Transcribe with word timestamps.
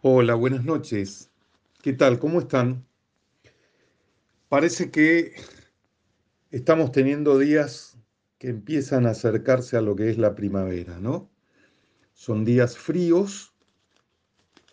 Hola, 0.00 0.36
buenas 0.36 0.64
noches. 0.64 1.28
¿Qué 1.82 1.92
tal? 1.92 2.20
¿Cómo 2.20 2.38
están? 2.38 2.86
Parece 4.48 4.92
que 4.92 5.34
estamos 6.52 6.92
teniendo 6.92 7.36
días 7.36 7.98
que 8.38 8.46
empiezan 8.46 9.06
a 9.06 9.10
acercarse 9.10 9.76
a 9.76 9.80
lo 9.80 9.96
que 9.96 10.08
es 10.08 10.16
la 10.16 10.36
primavera, 10.36 11.00
¿no? 11.00 11.28
Son 12.12 12.44
días 12.44 12.78
fríos, 12.78 13.52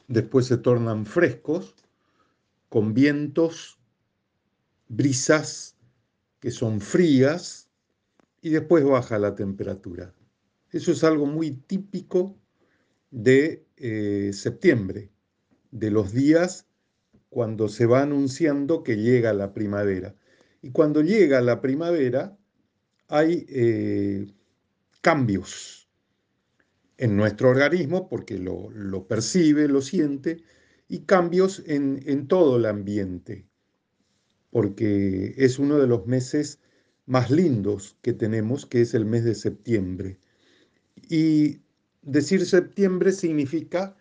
después 0.08 0.46
se 0.46 0.58
tornan 0.58 1.08
frescos, 1.08 1.73
con 2.69 2.94
vientos, 2.94 3.79
brisas 4.89 5.76
que 6.39 6.51
son 6.51 6.81
frías 6.81 7.71
y 8.44 8.51
después 8.51 8.83
baja 8.83 9.17
la 9.17 9.33
temperatura. 9.33 10.13
Eso 10.69 10.92
es 10.92 11.03
algo 11.03 11.26
muy 11.26 11.49
típico 11.49 12.37
de 13.10 13.65
eh, 13.78 14.29
septiembre, 14.31 15.15
de 15.72 15.92
los 15.92 16.14
días 16.14 16.68
cuando 17.30 17.68
se 17.68 17.86
va 17.86 18.02
anunciando 18.02 18.84
que 18.84 18.98
llega 18.98 19.34
la 19.34 19.54
primavera. 19.54 20.16
Y 20.62 20.72
cuando 20.72 21.02
llega 21.02 21.42
la 21.42 21.62
primavera 21.62 22.38
hay 23.08 23.46
eh, 23.50 24.28
cambios 25.02 25.90
en 26.98 27.18
nuestro 27.18 27.50
organismo, 27.50 28.08
porque 28.09 28.38
lo, 28.38 29.08
percibe, 29.08 29.68
lo 29.68 29.82
siente, 29.82 30.44
y 30.88 31.00
cambios 31.00 31.62
en, 31.66 32.02
en 32.06 32.28
todo 32.28 32.58
el 32.58 32.66
ambiente, 32.66 33.45
porque 34.50 35.36
es 35.38 35.59
uno 35.59 35.78
de 35.78 35.88
los 35.88 36.08
meses 36.08 36.59
más 37.06 37.30
lindos 37.30 37.98
que 38.02 38.14
tenemos, 38.14 38.66
que 38.66 38.82
es 38.82 38.94
el 38.94 39.06
mes 39.06 39.23
de 39.26 39.36
septiembre. 39.36 40.20
Y 41.09 41.59
decir 42.02 42.45
septiembre 42.45 43.12
significa 43.12 43.98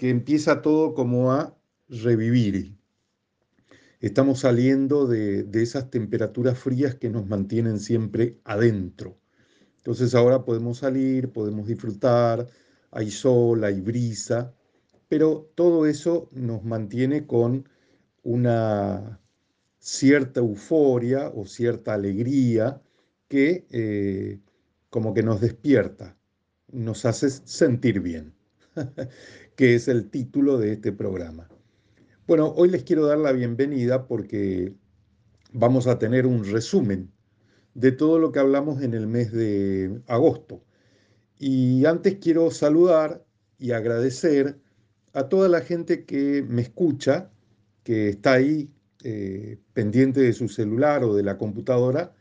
que 0.00 0.08
empieza 0.08 0.62
todo 0.62 0.94
como 0.94 1.30
a 1.30 1.54
revivir. 1.90 2.74
Estamos 4.00 4.40
saliendo 4.40 5.06
de, 5.06 5.46
esas 5.52 5.90
temperaturas 5.90 6.58
frías 6.58 6.94
que 6.94 7.10
nos 7.10 7.26
mantienen 7.26 7.78
siempre 7.78 8.38
adentro. 8.44 9.18
Entonces 9.76 10.14
ahora 10.14 10.46
podemos 10.46 10.78
salir, 10.78 11.30
podemos 11.32 11.66
disfrutar, 11.66 12.48
hay 12.90 13.10
sol, 13.10 13.62
hay 13.62 13.82
brisa, 13.82 14.54
pero 15.06 15.52
todo 15.54 15.84
eso 15.84 16.30
nos 16.32 16.64
mantiene 16.64 17.26
con 17.26 17.68
una 18.22 19.20
cierta 19.80 20.40
euforia 20.40 21.28
o 21.28 21.44
cierta 21.44 21.92
alegría 21.92 22.80
que 23.28 23.66
eh, 23.68 24.40
como 24.88 25.12
que 25.12 25.22
nos 25.22 25.42
despierta 25.42 26.16
nos 26.72 27.04
hace 27.04 27.28
sentir 27.28 28.00
bien, 28.00 28.32
que 29.60 29.74
es 29.74 29.88
el 29.88 30.08
título 30.08 30.56
de 30.56 30.72
este 30.72 30.90
programa. 30.90 31.46
Bueno, 32.26 32.54
hoy 32.56 32.70
les 32.70 32.82
quiero 32.82 33.04
dar 33.04 33.18
la 33.18 33.30
bienvenida 33.30 34.06
porque 34.06 34.72
vamos 35.52 35.86
a 35.86 35.98
tener 35.98 36.26
un 36.26 36.46
resumen 36.46 37.12
de 37.74 37.92
todo 37.92 38.18
lo 38.18 38.32
que 38.32 38.38
hablamos 38.38 38.80
en 38.80 38.94
el 38.94 39.06
mes 39.06 39.32
de 39.32 40.00
agosto. 40.06 40.64
Y 41.38 41.84
antes 41.84 42.16
quiero 42.22 42.50
saludar 42.50 43.22
y 43.58 43.72
agradecer 43.72 44.58
a 45.12 45.28
toda 45.28 45.46
la 45.50 45.60
gente 45.60 46.06
que 46.06 46.42
me 46.48 46.62
escucha, 46.62 47.30
que 47.82 48.08
está 48.08 48.32
ahí 48.32 48.72
eh, 49.04 49.58
pendiente 49.74 50.20
de 50.20 50.32
su 50.32 50.48
celular 50.48 51.04
o 51.04 51.14
de 51.14 51.22
la 51.22 51.36
computadora, 51.36 52.14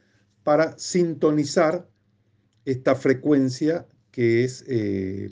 para 0.44 0.78
sintonizar 0.78 1.88
esta 2.66 2.96
frecuencia 2.96 3.88
que 4.12 4.44
es 4.44 4.66
eh, 4.68 5.30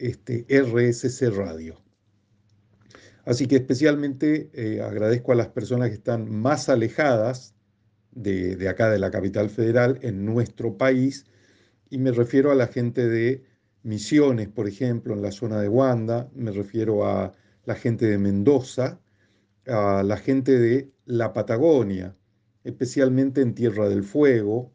este 0.00 0.46
RSC 0.48 1.30
Radio. 1.30 1.80
Así 3.24 3.46
que 3.46 3.56
especialmente 3.56 4.50
eh, 4.54 4.80
agradezco 4.80 5.32
a 5.32 5.36
las 5.36 5.48
personas 5.48 5.90
que 5.90 5.96
están 5.96 6.30
más 6.30 6.68
alejadas 6.68 7.54
de, 8.10 8.56
de, 8.56 8.68
acá 8.68 8.90
de 8.90 8.98
la 8.98 9.10
capital 9.10 9.50
federal 9.50 9.98
en 10.02 10.24
nuestro 10.24 10.76
país 10.76 11.26
y 11.90 11.98
me 11.98 12.12
refiero 12.12 12.50
a 12.50 12.54
la 12.54 12.68
gente 12.68 13.08
de 13.08 13.44
Misiones, 13.82 14.48
por 14.48 14.68
ejemplo, 14.68 15.14
en 15.14 15.22
la 15.22 15.32
zona 15.32 15.60
de 15.60 15.68
Wanda, 15.68 16.30
me 16.34 16.52
refiero 16.52 17.06
a 17.06 17.32
la 17.64 17.74
gente 17.74 18.06
de 18.06 18.18
Mendoza, 18.18 19.00
a 19.66 20.02
la 20.02 20.16
gente 20.18 20.58
de 20.58 20.92
la 21.06 21.32
Patagonia, 21.32 22.14
especialmente 22.62 23.40
en 23.40 23.54
Tierra 23.54 23.88
del 23.88 24.04
Fuego, 24.04 24.72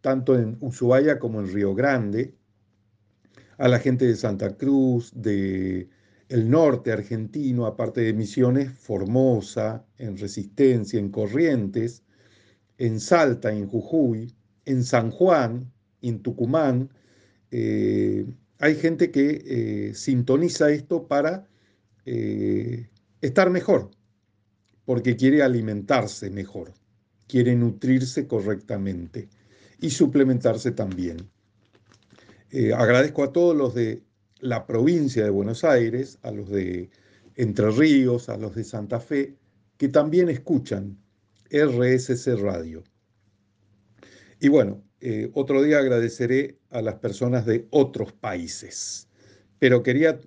tanto 0.00 0.36
en 0.36 0.58
Ushuaia 0.60 1.18
como 1.18 1.40
en 1.40 1.52
Río 1.52 1.74
Grande, 1.74 2.34
a 3.58 3.68
la 3.68 3.78
gente 3.78 4.06
de 4.06 4.16
Santa 4.16 4.56
Cruz, 4.56 5.12
de 5.14 5.88
el 6.28 6.50
norte 6.50 6.90
argentino, 6.90 7.66
aparte 7.66 8.00
de 8.00 8.12
Misiones, 8.12 8.72
Formosa, 8.72 9.84
en 9.98 10.16
Resistencia, 10.16 10.98
en 10.98 11.10
Corrientes, 11.10 12.02
en 12.78 13.00
Salta, 13.00 13.52
en 13.52 13.66
Jujuy, 13.66 14.34
en 14.64 14.82
San 14.84 15.10
Juan, 15.10 15.72
en 16.02 16.20
Tucumán. 16.20 16.90
Eh, 17.50 18.26
hay 18.58 18.74
gente 18.76 19.10
que 19.10 19.42
eh, 19.46 19.94
sintoniza 19.94 20.70
esto 20.70 21.06
para 21.06 21.46
eh, 22.06 22.88
estar 23.20 23.50
mejor, 23.50 23.90
porque 24.84 25.16
quiere 25.16 25.42
alimentarse 25.42 26.30
mejor, 26.30 26.72
quiere 27.26 27.54
nutrirse 27.54 28.26
correctamente 28.26 29.28
y 29.80 29.90
suplementarse 29.90 30.72
también. 30.72 31.30
Eh, 32.56 32.72
agradezco 32.72 33.24
a 33.24 33.32
todos 33.32 33.56
los 33.56 33.74
de 33.74 34.04
la 34.38 34.64
provincia 34.64 35.24
de 35.24 35.30
Buenos 35.30 35.64
Aires, 35.64 36.20
a 36.22 36.30
los 36.30 36.48
de 36.48 36.88
Entre 37.34 37.68
Ríos, 37.72 38.28
a 38.28 38.36
los 38.36 38.54
de 38.54 38.62
Santa 38.62 39.00
Fe, 39.00 39.34
que 39.76 39.88
también 39.88 40.28
escuchan 40.28 40.96
RSC 41.50 42.36
Radio. 42.36 42.84
Y 44.38 44.46
bueno, 44.46 44.84
eh, 45.00 45.32
otro 45.34 45.64
día 45.64 45.80
agradeceré 45.80 46.60
a 46.70 46.80
las 46.80 46.94
personas 46.94 47.44
de 47.44 47.66
otros 47.70 48.12
países, 48.12 49.08
pero 49.58 49.82
quería 49.82 50.20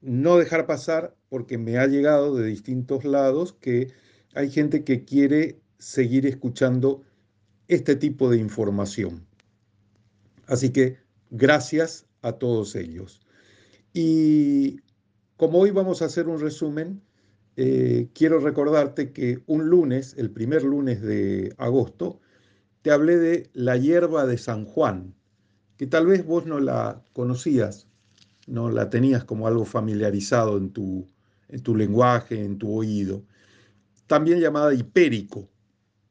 no 0.00 0.38
dejar 0.38 0.66
pasar 0.66 1.16
porque 1.28 1.58
me 1.58 1.78
ha 1.78 1.88
llegado 1.88 2.36
de 2.36 2.46
distintos 2.46 3.04
lados 3.04 3.52
que 3.52 3.88
hay 4.36 4.48
gente 4.48 4.84
que 4.84 5.04
quiere 5.04 5.58
seguir 5.80 6.24
escuchando 6.24 7.02
este 7.66 7.96
tipo 7.96 8.30
de 8.30 8.38
información. 8.38 9.26
Así 10.46 10.70
que 10.70 11.03
Gracias 11.36 12.06
a 12.22 12.34
todos 12.34 12.76
ellos. 12.76 13.20
Y 13.92 14.76
como 15.36 15.58
hoy 15.58 15.72
vamos 15.72 16.00
a 16.00 16.04
hacer 16.04 16.28
un 16.28 16.40
resumen, 16.40 17.02
eh, 17.56 18.08
quiero 18.14 18.38
recordarte 18.38 19.10
que 19.10 19.42
un 19.46 19.68
lunes, 19.68 20.14
el 20.16 20.30
primer 20.30 20.62
lunes 20.62 21.02
de 21.02 21.52
agosto, 21.58 22.20
te 22.82 22.92
hablé 22.92 23.16
de 23.16 23.50
la 23.52 23.76
hierba 23.76 24.26
de 24.26 24.38
San 24.38 24.64
Juan, 24.64 25.12
que 25.76 25.88
tal 25.88 26.06
vez 26.06 26.24
vos 26.24 26.46
no 26.46 26.60
la 26.60 27.02
conocías, 27.12 27.88
no 28.46 28.70
la 28.70 28.88
tenías 28.88 29.24
como 29.24 29.48
algo 29.48 29.64
familiarizado 29.64 30.56
en 30.56 30.70
tu, 30.70 31.04
en 31.48 31.60
tu 31.64 31.74
lenguaje, 31.74 32.44
en 32.44 32.58
tu 32.58 32.72
oído. 32.72 33.24
También 34.06 34.38
llamada 34.38 34.72
hipérico, 34.72 35.48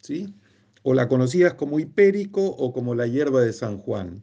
¿sí? 0.01 0.35
O 0.81 0.93
la 0.93 1.07
conocías 1.07 1.53
como 1.53 1.79
hipérico 1.79 2.45
o 2.45 2.73
como 2.73 2.93
la 2.93 3.07
hierba 3.07 3.39
de 3.39 3.53
San 3.53 3.77
Juan 3.77 4.21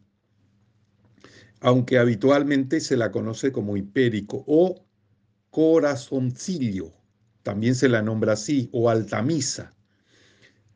aunque 1.61 1.99
habitualmente 1.99 2.81
se 2.81 2.97
la 2.97 3.13
conoce 3.13 3.53
como 3.53 3.77
hipérico 3.77 4.45
o 4.47 4.85
corazoncillo, 5.51 6.93
también 7.43 7.75
se 7.75 7.89
la 7.89 8.03
nombra 8.03 8.35
así, 8.35 8.69
o 8.73 8.89
altamisa. 8.89 9.73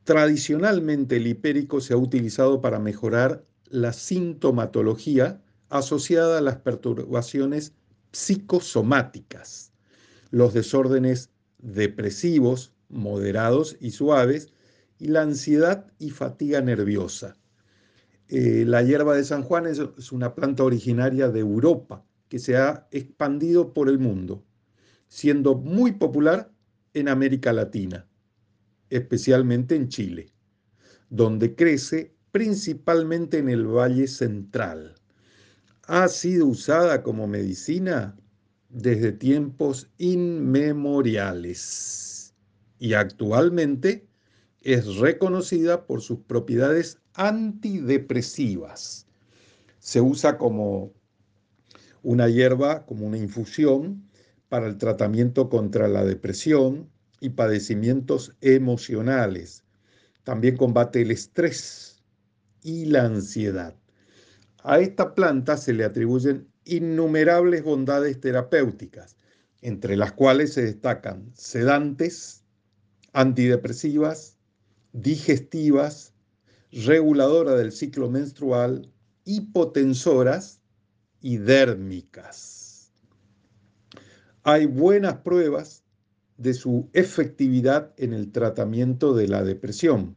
Tradicionalmente 0.04 1.16
el 1.16 1.26
hipérico 1.26 1.80
se 1.80 1.94
ha 1.94 1.96
utilizado 1.96 2.60
para 2.60 2.78
mejorar 2.78 3.44
la 3.70 3.92
sintomatología 3.92 5.40
asociada 5.70 6.38
a 6.38 6.42
las 6.42 6.56
perturbaciones 6.56 7.72
psicosomáticas, 8.12 9.72
los 10.30 10.52
desórdenes 10.52 11.30
depresivos 11.58 12.72
moderados 12.88 13.76
y 13.80 13.92
suaves 13.92 14.52
y 14.98 15.08
la 15.08 15.22
ansiedad 15.22 15.86
y 15.98 16.10
fatiga 16.10 16.60
nerviosa. 16.60 17.36
Eh, 18.28 18.64
la 18.66 18.82
hierba 18.82 19.16
de 19.16 19.24
San 19.24 19.42
Juan 19.42 19.66
es, 19.66 19.80
una 20.10 20.34
planta 20.34 20.64
originaria 20.64 21.28
de 21.28 21.40
Europa 21.40 22.02
que 22.28 22.38
se 22.38 22.56
ha 22.56 22.88
expandido 22.90 23.74
por 23.74 23.90
el 23.90 23.98
mundo, 23.98 24.42
siendo 25.08 25.56
muy 25.56 25.92
popular 25.92 26.50
en 26.94 27.08
América 27.08 27.52
Latina, 27.52 28.08
especialmente 28.88 29.76
en 29.76 29.88
Chile, 29.88 30.32
donde 31.10 31.54
crece 31.54 32.14
principalmente 32.32 33.36
en 33.38 33.50
el 33.50 33.66
Valle 33.66 34.08
Central. 34.08 34.94
Ha 35.86 36.08
sido 36.08 36.46
usada 36.46 37.02
como 37.02 37.26
medicina 37.26 38.16
desde 38.70 39.12
tiempos 39.12 39.90
inmemoriales 39.98 42.34
y 42.78 42.94
actualmente 42.94 44.08
es 44.62 44.96
reconocida 44.96 45.86
por 45.86 46.00
sus 46.00 46.20
propiedades 46.20 47.03
antidepresivas. 47.14 49.06
Se 49.78 50.00
usa 50.00 50.38
como 50.38 50.92
una 52.02 52.28
hierba, 52.28 52.84
como 52.86 53.06
una 53.06 53.18
infusión, 53.18 54.08
para 54.48 54.66
el 54.66 54.78
tratamiento 54.78 55.48
contra 55.48 55.88
la 55.88 56.04
depresión 56.04 56.90
y 57.20 57.30
padecimientos 57.30 58.36
emocionales. 58.40 59.64
También 60.22 60.56
combate 60.56 61.02
el 61.02 61.10
estrés 61.10 62.02
y 62.62 62.86
la 62.86 63.04
ansiedad. 63.04 63.74
A 64.62 64.78
esta 64.78 65.14
planta 65.14 65.56
se 65.56 65.72
le 65.72 65.84
atribuyen 65.84 66.48
innumerables 66.64 67.62
bondades 67.62 68.20
terapéuticas, 68.20 69.16
entre 69.60 69.96
las 69.96 70.12
cuales 70.12 70.54
se 70.54 70.62
destacan 70.62 71.30
sedantes, 71.34 72.44
antidepresivas, 73.12 74.38
digestivas, 74.92 76.13
reguladora 76.74 77.54
del 77.54 77.72
ciclo 77.72 78.10
menstrual, 78.10 78.90
hipotensoras 79.24 80.60
y 81.20 81.36
dérmicas. 81.36 82.92
Hay 84.42 84.66
buenas 84.66 85.18
pruebas 85.18 85.84
de 86.36 86.52
su 86.52 86.90
efectividad 86.92 87.92
en 87.96 88.12
el 88.12 88.32
tratamiento 88.32 89.14
de 89.14 89.28
la 89.28 89.44
depresión, 89.44 90.16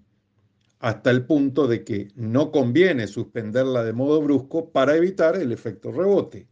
hasta 0.80 1.12
el 1.12 1.25
punto 1.25 1.68
de 1.68 1.83
que 1.83 2.09
no 2.15 2.51
conviene 2.51 3.07
suspenderla 3.07 3.83
de 3.83 3.94
modo 3.94 4.21
brusco 4.21 4.71
para 4.71 4.95
evitar 4.95 5.36
el 5.36 5.51
efecto 5.51 5.92
rebote. 5.92 6.48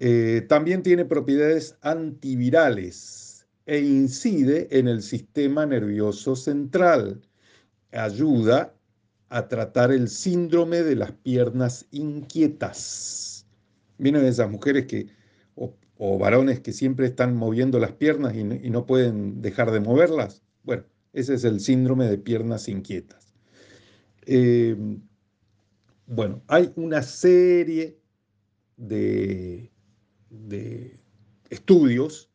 Eh, 0.00 0.46
también 0.48 0.82
tiene 0.82 1.04
propiedades 1.04 1.76
antivirales 1.80 3.46
e 3.66 3.80
incide 3.80 4.68
en 4.70 4.86
el 4.86 5.02
sistema 5.02 5.66
nervioso 5.66 6.36
central. 6.36 7.22
Ayuda 7.90 8.77
a 9.28 9.48
tratar 9.48 9.92
el 9.92 10.08
síndrome 10.08 10.82
de 10.82 10.96
las 10.96 11.12
piernas 11.12 11.86
inquietas. 11.90 13.46
Vienen 13.98 14.24
esas 14.24 14.50
mujeres 14.50 14.86
que, 14.86 15.08
o, 15.54 16.18
varones 16.18 16.60
que 16.60 16.72
siempre 16.72 17.06
están 17.06 17.36
moviendo 17.36 17.78
las 17.78 17.92
piernas 17.92 18.34
y 18.34 18.44
no, 18.44 18.86
pueden 18.86 19.42
dejar 19.42 19.70
de 19.70 19.80
moverlas. 19.80 20.42
Bueno, 20.62 20.84
ese 21.12 21.34
es 21.34 21.44
el 21.44 21.60
síndrome 21.60 22.06
de 22.06 22.18
piernas 22.18 22.68
inquietas. 22.68 23.34
Eh, 24.24 24.76
bueno, 26.06 26.42
hay 26.46 26.72
una 26.76 27.02
serie 27.02 27.98
de, 28.76 29.70
estudios 31.50 32.30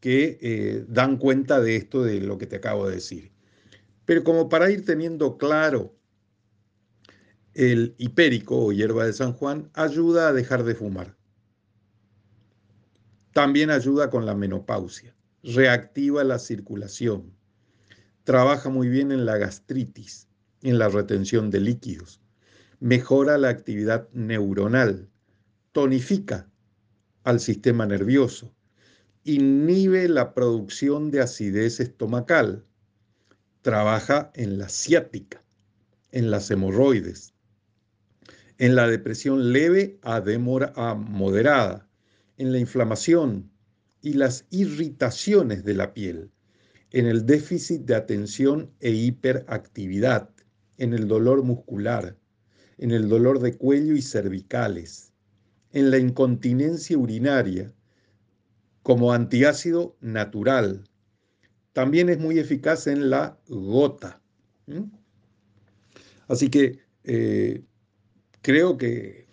que 0.00 0.38
eh, 0.40 0.84
dan 0.88 1.16
cuenta 1.16 1.60
de 1.60 1.76
esto, 1.76 2.02
de 2.02 2.20
lo 2.20 2.38
que 2.38 2.46
te 2.46 2.56
acabo 2.56 2.88
de 2.88 2.96
decir. 2.96 3.32
Pero 4.04 4.22
como 4.22 4.48
para 4.48 4.70
ir 4.70 4.84
teniendo 4.84 5.38
claro 5.38 5.94
el 7.54 7.94
hipérico 7.98 8.58
o 8.66 8.72
hierba 8.72 9.06
de 9.06 9.12
San 9.12 9.32
Juan 9.32 9.70
ayuda 9.74 10.28
a 10.28 10.32
dejar 10.32 10.64
de 10.64 10.74
fumar. 10.74 11.16
También 13.32 13.70
ayuda 13.70 14.10
con 14.10 14.26
la 14.26 14.34
menopausia, 14.34 15.14
reactiva 15.42 16.24
la 16.24 16.38
circulación, 16.38 17.32
trabaja 18.24 18.70
muy 18.70 18.88
bien 18.88 19.12
en 19.12 19.24
la 19.24 19.36
gastritis, 19.36 20.28
en 20.62 20.78
la 20.78 20.88
retención 20.88 21.50
de 21.50 21.60
líquidos, 21.60 22.20
mejora 22.80 23.38
la 23.38 23.50
actividad 23.50 24.08
neuronal, 24.12 25.08
tonifica 25.72 26.48
al 27.22 27.40
sistema 27.40 27.86
nervioso, 27.86 28.52
inhibe 29.24 30.08
la 30.08 30.34
producción 30.34 31.10
de 31.10 31.20
acidez 31.20 31.80
estomacal, 31.80 32.64
trabaja 33.62 34.30
en 34.34 34.58
la 34.58 34.68
ciática, 34.68 35.42
en 36.12 36.30
las 36.30 36.50
hemorroides, 36.50 37.33
en 38.58 38.74
la 38.74 38.88
depresión 38.88 39.52
leve 39.52 39.98
a, 40.02 40.16
a 40.16 40.94
moderada, 40.94 41.88
en 42.36 42.52
la 42.52 42.58
inflamación 42.58 43.50
y 44.00 44.14
las 44.14 44.46
irritaciones 44.50 45.64
de 45.64 45.74
la 45.74 45.94
piel, 45.94 46.30
en 46.90 47.06
el 47.06 47.26
déficit 47.26 47.82
de 47.82 47.94
atención 47.94 48.70
e 48.80 48.90
hiperactividad, 48.90 50.30
en 50.78 50.92
el 50.92 51.08
dolor 51.08 51.42
muscular, 51.42 52.16
en 52.78 52.90
el 52.90 53.08
dolor 53.08 53.40
de 53.40 53.56
cuello 53.56 53.94
y 53.94 54.02
cervicales, 54.02 55.12
en 55.72 55.90
la 55.90 55.98
incontinencia 55.98 56.96
urinaria, 56.98 57.72
como 58.82 59.12
antiácido 59.12 59.96
natural. 60.00 60.84
También 61.72 62.10
es 62.10 62.18
muy 62.18 62.38
eficaz 62.38 62.86
en 62.86 63.10
la 63.10 63.38
gota. 63.48 64.20
Así 66.28 66.48
que 66.50 66.78
eh, 67.04 67.64
creo 68.44 68.76
que 68.76 69.26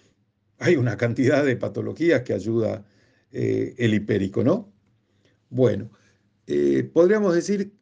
hay 0.58 0.78
una 0.78 0.96
cantidad 0.96 1.44
de 1.46 1.58
patologías 1.58 2.22
que 2.22 2.34
ayuda 2.34 2.86
eh, 3.32 3.76
el 3.78 3.94
hipérico, 3.94 4.42
¿no? 4.42 4.74
Bueno, 5.50 5.92
eh, 6.48 6.90
podríamos 6.92 7.36
decir 7.36 7.74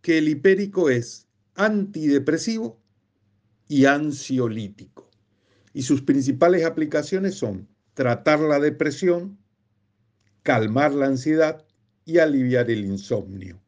que 0.00 0.18
el 0.18 0.28
hipérico 0.28 0.88
es 0.88 1.26
antidepresivo 1.56 2.80
y 3.66 3.86
ansiolítico. 3.86 5.10
Y 5.74 5.82
sus 5.82 6.02
principales 6.02 6.64
aplicaciones 6.64 7.34
son 7.34 7.68
tratar 7.94 8.38
la 8.38 8.60
depresión, 8.60 9.38
calmar 10.42 10.94
la 10.94 11.06
ansiedad 11.06 11.66
y 12.04 12.18
aliviar 12.18 12.70
el 12.70 12.84
insomnio. 12.84 13.60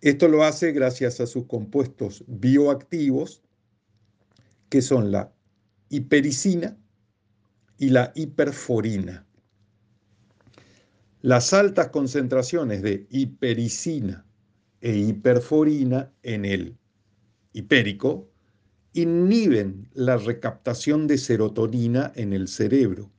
Esto 0.00 0.28
lo 0.28 0.44
hace 0.44 0.72
gracias 0.72 1.20
a 1.20 1.26
sus 1.26 1.46
compuestos 1.46 2.24
bioactivos 2.26 3.43
que 4.74 4.82
son 4.82 5.12
la 5.12 5.32
hipericina 5.88 6.76
y 7.78 7.90
la 7.90 8.10
hiperforina. 8.16 9.24
Las 11.22 11.52
altas 11.52 11.90
concentraciones 11.90 12.82
de 12.82 13.06
hipericina 13.08 14.26
e 14.80 14.96
hiperforina 14.96 16.10
en 16.24 16.44
el 16.44 16.76
hipérico 17.52 18.28
inhiben 18.94 19.88
la 19.94 20.16
recaptación 20.16 21.06
de 21.06 21.18
serotonina 21.18 22.10
en 22.16 22.32
el 22.32 22.48
cerebro, 22.48 23.12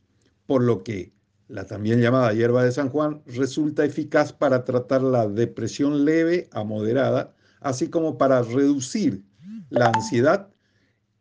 por 0.48 0.62
lo 0.62 0.84
que 0.84 1.14
la 1.48 1.66
también 1.66 2.02
llamada 2.02 2.34
hierba 2.34 2.66
de 2.66 2.74
San 2.74 2.90
Juan 2.90 3.22
resulta 3.28 3.86
eficaz 3.86 4.34
para 4.34 4.66
tratar 4.66 5.02
la 5.04 5.26
depresión 5.26 6.04
leve 6.04 6.50
a 6.52 6.66
moderada, 6.66 7.34
así 7.62 7.90
como 7.90 8.18
para 8.18 8.42
reducir 8.42 9.24
la 9.70 9.86
ansiedad 9.96 10.50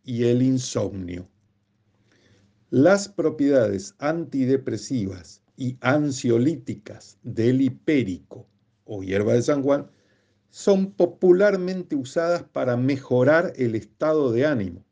y 0.05 0.25
el 0.25 0.43
insomnio. 0.43 1.29
Las 2.71 3.09
propiedades 3.09 3.95
antidepresivas 3.99 5.43
y 5.57 5.77
ansiolíticas 5.81 7.19
del 7.23 7.61
hipérico 7.61 8.47
o 8.85 9.03
hierba 9.03 9.35
de 9.35 9.43
San 9.43 9.63
Juan 9.63 9.91
son 10.51 10.93
popularmente 10.93 11.97
usadas 11.97 12.45
para 12.45 12.77
mejorar 12.77 13.53
el 13.57 13.75
estado 13.75 14.31
de 14.33 14.47
ánimo, 14.47 14.85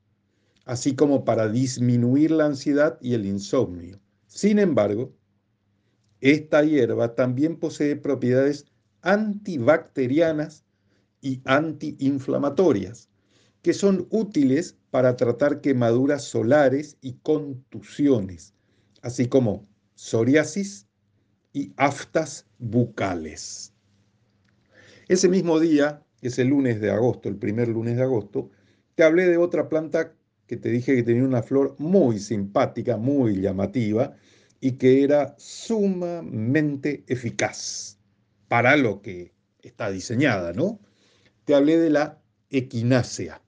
así 0.65 0.95
como 0.95 1.25
para 1.25 1.49
disminuir 1.49 2.31
la 2.31 2.47
ansiedad 2.47 2.99
y 3.01 3.15
el 3.15 3.27
insomnio. 3.27 4.01
Sin 4.27 4.59
embargo, 4.59 5.13
esta 6.21 6.65
hierba 6.65 7.15
también 7.15 7.57
posee 7.59 7.97
propiedades 7.97 8.67
antibacterianas 9.03 10.65
y 11.21 11.43
antiinflamatorias, 11.45 13.09
que 13.63 13.73
son 13.73 14.07
útiles 14.11 14.77
para 14.91 15.17
tratar 15.17 15.61
quemaduras 15.61 16.25
solares 16.25 16.99
y 17.01 17.15
contusiones, 17.23 18.55
así 19.03 19.29
como 19.29 19.67
psoriasis 19.95 20.87
y 21.53 21.73
aftas 21.77 22.47
bucales. 22.59 23.73
Ese 25.09 25.29
mismo 25.29 25.61
día, 25.61 26.03
es 26.23 26.39
el 26.39 26.49
lunes 26.49 26.81
de 26.81 26.91
agosto, 26.91 27.29
el 27.29 27.37
primer 27.37 27.69
lunes 27.69 27.97
de 27.97 28.03
agosto, 28.03 28.51
te 28.95 29.05
hablé 29.05 29.27
de 29.27 29.37
otra 29.37 29.69
planta 29.69 30.15
que 30.47 30.57
te 30.57 30.69
dije 30.69 30.95
que 30.95 31.03
tenía 31.03 31.25
una 31.25 31.43
flor 31.43 31.77
muy 31.79 32.19
simpática, 32.19 32.97
muy 32.97 33.41
llamativa 33.41 34.15
y 34.61 34.73
que 34.73 35.03
era 35.03 35.35
sumamente 35.39 37.05
eficaz 37.07 37.99
para 38.49 38.77
lo 38.77 39.03
que 39.03 39.33
está 39.63 39.91
diseñada, 39.91 40.53
¿no? 40.53 40.81
Te 41.45 41.55
hablé 41.55 41.79
de 41.79 41.91
la 41.91 42.23
equinácea. 42.51 43.43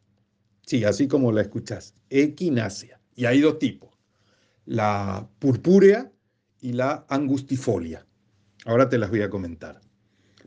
Sí, 0.66 0.84
así 0.84 1.08
como 1.08 1.32
la 1.32 1.42
escuchás, 1.42 1.94
equinácea. 2.10 3.00
Y 3.14 3.26
hay 3.26 3.40
dos 3.40 3.58
tipos, 3.58 3.90
la 4.64 5.28
purpúrea 5.38 6.10
y 6.60 6.72
la 6.72 7.04
angustifolia. 7.08 8.06
Ahora 8.64 8.88
te 8.88 8.98
las 8.98 9.10
voy 9.10 9.22
a 9.22 9.30
comentar. 9.30 9.80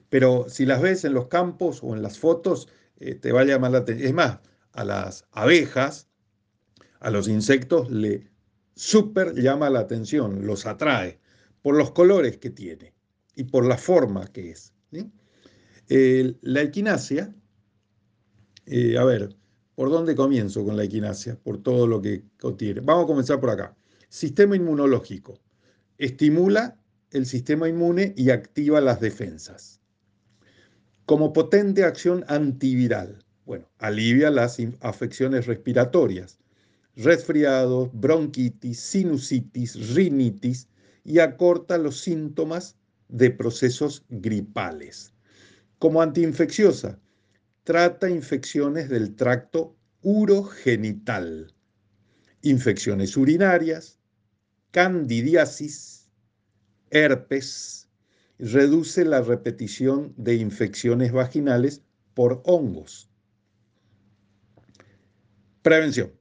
Pero 0.09 0.45
si 0.49 0.65
las 0.65 0.81
ves 0.81 1.05
en 1.05 1.13
los 1.13 1.27
campos 1.27 1.79
o 1.83 1.95
en 1.95 2.01
las 2.01 2.17
fotos, 2.17 2.67
eh, 2.99 3.15
te 3.15 3.31
va 3.31 3.41
a 3.41 3.45
llamar 3.45 3.71
la 3.71 3.79
atención. 3.79 4.07
Es 4.07 4.13
más, 4.13 4.39
a 4.73 4.83
las 4.83 5.25
abejas, 5.31 6.07
a 6.99 7.11
los 7.11 7.27
insectos, 7.27 7.91
le 7.91 8.29
súper 8.75 9.33
llama 9.35 9.69
la 9.69 9.79
atención, 9.79 10.45
los 10.45 10.65
atrae 10.65 11.19
por 11.61 11.75
los 11.75 11.91
colores 11.91 12.37
que 12.37 12.49
tiene 12.49 12.93
y 13.35 13.43
por 13.45 13.65
la 13.65 13.77
forma 13.77 14.27
que 14.27 14.51
es. 14.51 14.73
la 15.89 16.61
equinacia, 16.61 17.33
eh, 18.65 18.97
a 18.97 19.03
ver, 19.03 19.35
¿Por 19.77 19.91
dónde 19.91 20.15
comienzo 20.15 20.65
con 20.65 20.75
la 20.75 20.85
equinacia? 20.85 21.37
Por 21.43 21.61
todo 21.61 21.85
lo 21.85 22.01
que 22.01 22.23
contiene. 22.39 22.79
Vamos 22.79 23.03
a 23.03 23.07
comenzar 23.07 23.39
por 23.39 23.51
acá. 23.51 23.77
Sistema 24.09 24.55
inmunológico. 24.55 25.39
Estimula 25.99 26.79
el 27.11 27.27
sistema 27.27 27.69
inmune 27.69 28.11
y 28.17 28.31
activa 28.31 28.81
las 28.81 28.99
defensas. 28.99 29.79
Como 31.05 31.31
potente 31.31 31.83
acción 31.83 32.25
antiviral, 32.27 33.23
bueno, 33.45 33.69
alivia 33.77 34.31
las 34.31 34.57
afecciones 34.79 35.45
respiratorias, 35.45 36.39
resfriados, 36.95 37.91
bronquitis, 37.93 38.79
sinusitis, 38.79 39.93
rinitis 39.93 40.67
y 41.03 41.19
acorta 41.19 41.77
los 41.77 41.99
síntomas 41.99 42.75
de 43.09 43.29
procesos 43.29 44.03
gripales. 44.09 45.13
Como 45.77 46.01
antiinfecciosa, 46.01 46.99
trata 47.67 48.09
infecciones 48.09 48.87
del 48.87 49.17
tracto 49.17 49.75
urogenital, 50.01 51.53
infecciones 52.41 53.17
urinarias, 53.17 53.99
candidiasis, 54.71 56.09
herpes, 56.91 57.89
reduce 58.39 59.03
la 59.03 59.19
repetición 59.19 60.13
de 60.15 60.35
infecciones 60.35 61.11
vaginales 61.11 61.83
por 62.13 62.41
hongos. 62.45 63.11
Prevención. 65.61 66.13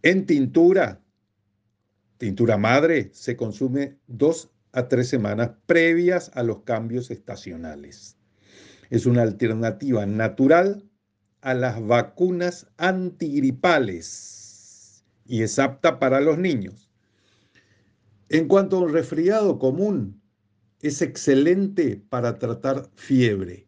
En 0.00 0.24
tintura, 0.24 1.02
tintura 2.16 2.56
madre, 2.56 3.10
se 3.12 3.36
consume 3.36 3.98
dos 4.06 4.50
a 4.72 4.88
tres 4.88 5.10
semanas 5.10 5.50
previas 5.66 6.30
a 6.32 6.42
los 6.44 6.62
cambios 6.62 7.10
estacionales. 7.10 8.16
Es 8.90 9.06
una 9.06 9.22
alternativa 9.22 10.04
natural 10.04 10.84
a 11.40 11.54
las 11.54 11.86
vacunas 11.86 12.66
antigripales 12.76 15.02
y 15.26 15.42
es 15.42 15.58
apta 15.58 15.98
para 15.98 16.20
los 16.20 16.38
niños. 16.38 16.90
En 18.28 18.48
cuanto 18.48 18.76
a 18.76 18.80
un 18.80 18.92
resfriado 18.92 19.58
común, 19.58 20.20
es 20.82 21.02
excelente 21.02 22.02
para 22.08 22.38
tratar 22.38 22.88
fiebre, 22.94 23.66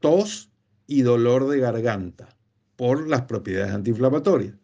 tos 0.00 0.50
y 0.86 1.02
dolor 1.02 1.48
de 1.48 1.58
garganta 1.58 2.36
por 2.76 3.08
las 3.08 3.22
propiedades 3.22 3.72
antiinflamatorias. 3.72 4.54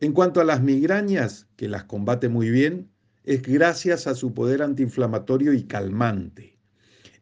En 0.00 0.12
cuanto 0.12 0.40
a 0.40 0.44
las 0.44 0.62
migrañas, 0.62 1.46
que 1.56 1.68
las 1.68 1.84
combate 1.84 2.28
muy 2.28 2.50
bien, 2.50 2.90
es 3.22 3.42
gracias 3.42 4.06
a 4.06 4.14
su 4.14 4.34
poder 4.34 4.62
antiinflamatorio 4.62 5.52
y 5.52 5.64
calmante. 5.64 6.53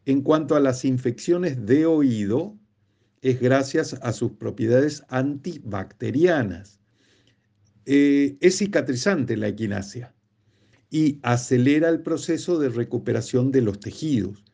En 0.05 0.23
cuanto 0.23 0.57
a 0.57 0.61
las 0.61 0.85
infecciones 0.85 1.65
de 1.65 1.87
oído, 1.87 2.59
es 3.21 3.41
gracias 3.41 3.95
a 4.03 4.13
sus 4.13 4.33
propiedades 4.33 5.05
antibacterianas. 5.09 6.81
Eh, 7.87 8.37
es 8.41 8.59
cicatrizante 8.59 9.37
la 9.37 9.49
equinacia 9.49 10.13
y 10.91 11.21
acelera 11.23 11.89
el 11.89 12.03
proceso 12.03 12.59
de 12.59 12.69
recuperación 12.69 13.53
de 13.53 13.63
los 13.63 13.79
tejidos. 13.79 14.45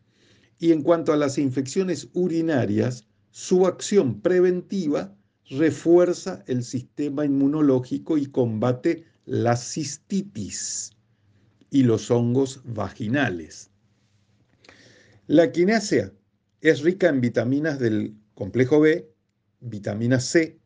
Y 0.58 0.72
en 0.72 0.82
cuanto 0.82 1.12
a 1.12 1.16
las 1.16 1.38
infecciones 1.38 2.08
urinarias, 2.12 3.06
su 3.30 3.66
acción 3.66 4.20
preventiva 4.20 5.16
refuerza 5.48 6.44
el 6.46 6.62
sistema 6.62 7.24
inmunológico 7.24 8.18
y 8.18 8.26
combate 8.26 9.04
la 9.24 9.56
cistitis 9.56 10.90
y 11.70 11.84
los 11.84 12.10
hongos 12.10 12.60
vaginales. 12.64 13.70
La 15.30 15.52
quinácea 15.52 16.10
es 16.62 16.80
rica 16.80 17.10
en 17.10 17.20
vitaminas 17.20 17.78
del 17.78 18.16
complejo 18.34 18.80
B, 18.80 19.12
vitamina 19.60 20.20
C, 20.20 20.58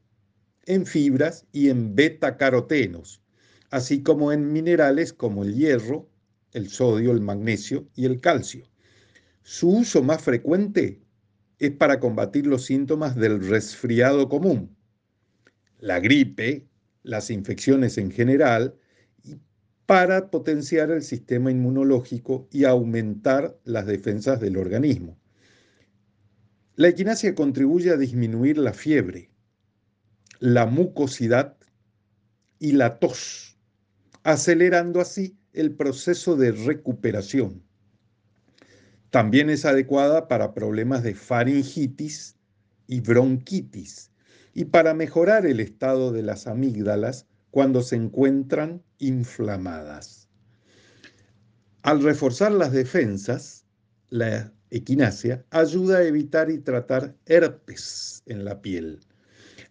en 0.67 0.87
fibras 0.87 1.49
y 1.51 1.69
en 1.69 1.97
beta-carotenos, 1.97 3.25
así 3.71 4.05
como 4.05 4.31
en 4.31 4.53
minerales 4.53 5.13
como 5.13 5.43
el 5.43 5.57
hierro, 5.57 6.09
el 6.53 6.69
sodio, 6.69 7.11
el 7.11 7.21
magnesio 7.21 7.89
y 7.97 8.05
el 8.05 8.21
calcio. 8.21 8.71
Su 9.43 9.69
uso 9.79 10.01
más 10.05 10.23
frecuente 10.23 11.03
es 11.59 11.73
para 11.73 11.99
combatir 11.99 12.47
los 12.47 12.65
síntomas 12.65 13.17
del 13.17 13.45
resfriado 13.45 14.29
común, 14.29 14.77
la 15.81 15.99
gripe, 15.99 16.69
las 17.03 17.31
infecciones 17.31 17.99
en 17.99 18.13
general 18.13 18.77
para 19.87 20.31
potenciar 20.31 20.91
el 20.91 21.03
sistema 21.03 21.51
inmunológico 21.51 22.49
y 22.51 22.65
aumentar 22.65 23.59
las 23.65 23.87
defensas 23.87 24.41
del 24.41 24.57
organismo. 24.57 25.19
La 26.77 26.89
equinacia 26.89 27.35
contribuye 27.35 27.91
a 27.91 27.97
disminuir 27.97 28.59
la 28.59 28.73
fiebre, 28.73 29.31
la 30.39 30.67
mucosidad 30.67 31.57
y 32.59 32.73
la 32.73 32.99
tos, 32.99 33.59
acelerando 34.23 35.01
así 35.01 35.37
el 35.53 35.75
proceso 35.75 36.37
de 36.37 36.53
recuperación. 36.53 37.63
También 39.11 39.51
es 39.51 39.67
adecuada 39.67 40.29
para 40.29 40.55
problemas 40.55 41.03
de 41.03 41.15
faringitis 41.15 42.37
y 42.87 43.01
bronquitis 43.01 44.11
y 44.55 44.65
para 44.67 44.95
mejorar 44.95 45.45
el 45.45 45.61
estado 45.61 46.13
de 46.13 46.23
las 46.23 46.47
amígdalas 46.47 47.27
cuando 47.53 47.83
se 47.83 47.97
encuentran 47.97 48.83
inflamadas. 48.99 50.29
Al 51.83 52.03
reforzar 52.03 52.51
las 52.51 52.73
defensas, 52.73 53.67
la 54.09 54.51
equinacia 54.71 55.45
ayuda 55.51 55.99
a 55.99 56.03
evitar 56.03 56.51
y 56.51 56.59
tratar 56.59 57.15
herpes 57.27 58.23
en 58.25 58.47
la 58.47 58.63
piel. 58.63 59.01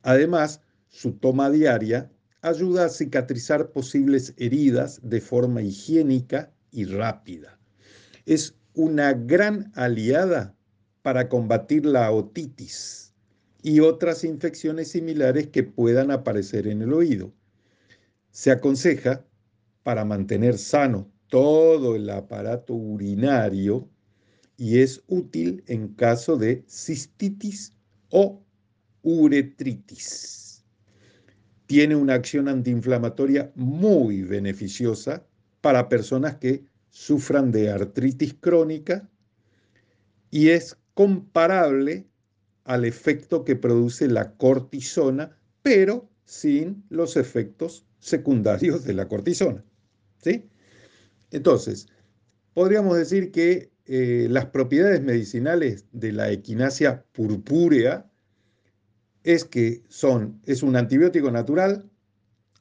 Además, 0.03 0.61
su 0.89 1.13
toma 1.13 1.49
diaria 1.49 2.11
ayuda 2.43 2.85
a 2.85 2.89
cicatrizar 2.89 3.71
posibles 3.71 4.35
heridas 4.37 4.99
de 5.03 5.19
forma 5.19 5.63
higiénica 5.63 6.51
y 6.71 6.85
rápida. 6.85 7.59
Es 8.27 8.55
una 8.75 9.13
gran 9.13 9.71
aliada 9.73 10.55
para 11.01 11.29
combatir 11.29 11.87
la 11.87 12.11
otitis 12.11 13.15
y 13.63 13.79
otras 13.79 14.23
infecciones 14.23 14.89
similares 14.89 15.47
que 15.47 15.63
puedan 15.63 16.11
aparecer 16.11 16.67
en 16.67 16.83
el 16.83 16.93
oído. 16.93 17.33
Se 18.31 18.51
aconseja, 18.51 19.25
para 19.83 20.05
mantener 20.05 20.57
sano 20.57 21.11
todo 21.27 21.95
el 21.95 22.09
aparato 22.09 22.73
urinario, 22.73 23.89
y 24.57 24.79
es 24.79 25.03
útil 25.07 25.63
en 25.67 25.87
caso 25.95 26.37
de 26.37 26.63
cistitis 26.67 27.73
o 28.09 28.43
uretritis. 29.01 30.63
Tiene 31.65 31.95
una 31.95 32.13
acción 32.13 32.47
antiinflamatoria 32.47 33.51
muy 33.55 34.21
beneficiosa 34.21 35.25
para 35.61 35.89
personas 35.89 36.35
que 36.35 36.65
sufran 36.89 37.51
de 37.51 37.71
artritis 37.71 38.35
crónica 38.39 39.09
y 40.29 40.49
es 40.49 40.77
comparable 40.93 42.07
al 42.65 42.85
efecto 42.85 43.43
que 43.43 43.55
produce 43.55 44.07
la 44.07 44.33
cortisona, 44.33 45.35
pero 45.63 46.09
sin 46.25 46.83
los 46.89 47.17
efectos 47.17 47.85
secundarios 48.01 48.83
de 48.83 48.93
la 48.93 49.07
cortisona. 49.07 49.63
¿sí? 50.21 50.49
Entonces, 51.31 51.87
podríamos 52.53 52.97
decir 52.97 53.31
que 53.31 53.71
eh, 53.85 54.27
las 54.29 54.47
propiedades 54.47 55.01
medicinales 55.01 55.85
de 55.93 56.11
la 56.11 56.29
equinacia 56.31 57.05
purpúrea 57.13 58.11
es 59.23 59.45
que 59.45 59.83
son, 59.87 60.41
es 60.45 60.63
un 60.63 60.75
antibiótico 60.75 61.31
natural, 61.31 61.89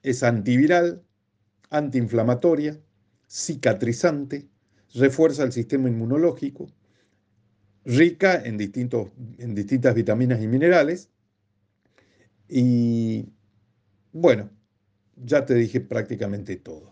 es 0.02 0.22
antiviral, 0.22 1.02
antiinflamatoria, 1.70 2.78
cicatrizante, 3.26 4.48
refuerza 4.94 5.44
el 5.44 5.52
sistema 5.52 5.88
inmunológico, 5.88 6.66
rica 7.84 8.42
en, 8.44 8.58
distintos, 8.58 9.08
en 9.38 9.54
distintas 9.54 9.94
vitaminas 9.94 10.42
y 10.42 10.48
minerales. 10.48 11.08
Y 12.48 13.28
bueno, 14.12 14.50
ya 15.24 15.44
te 15.44 15.54
dije 15.54 15.80
prácticamente 15.80 16.56
todo. 16.56 16.90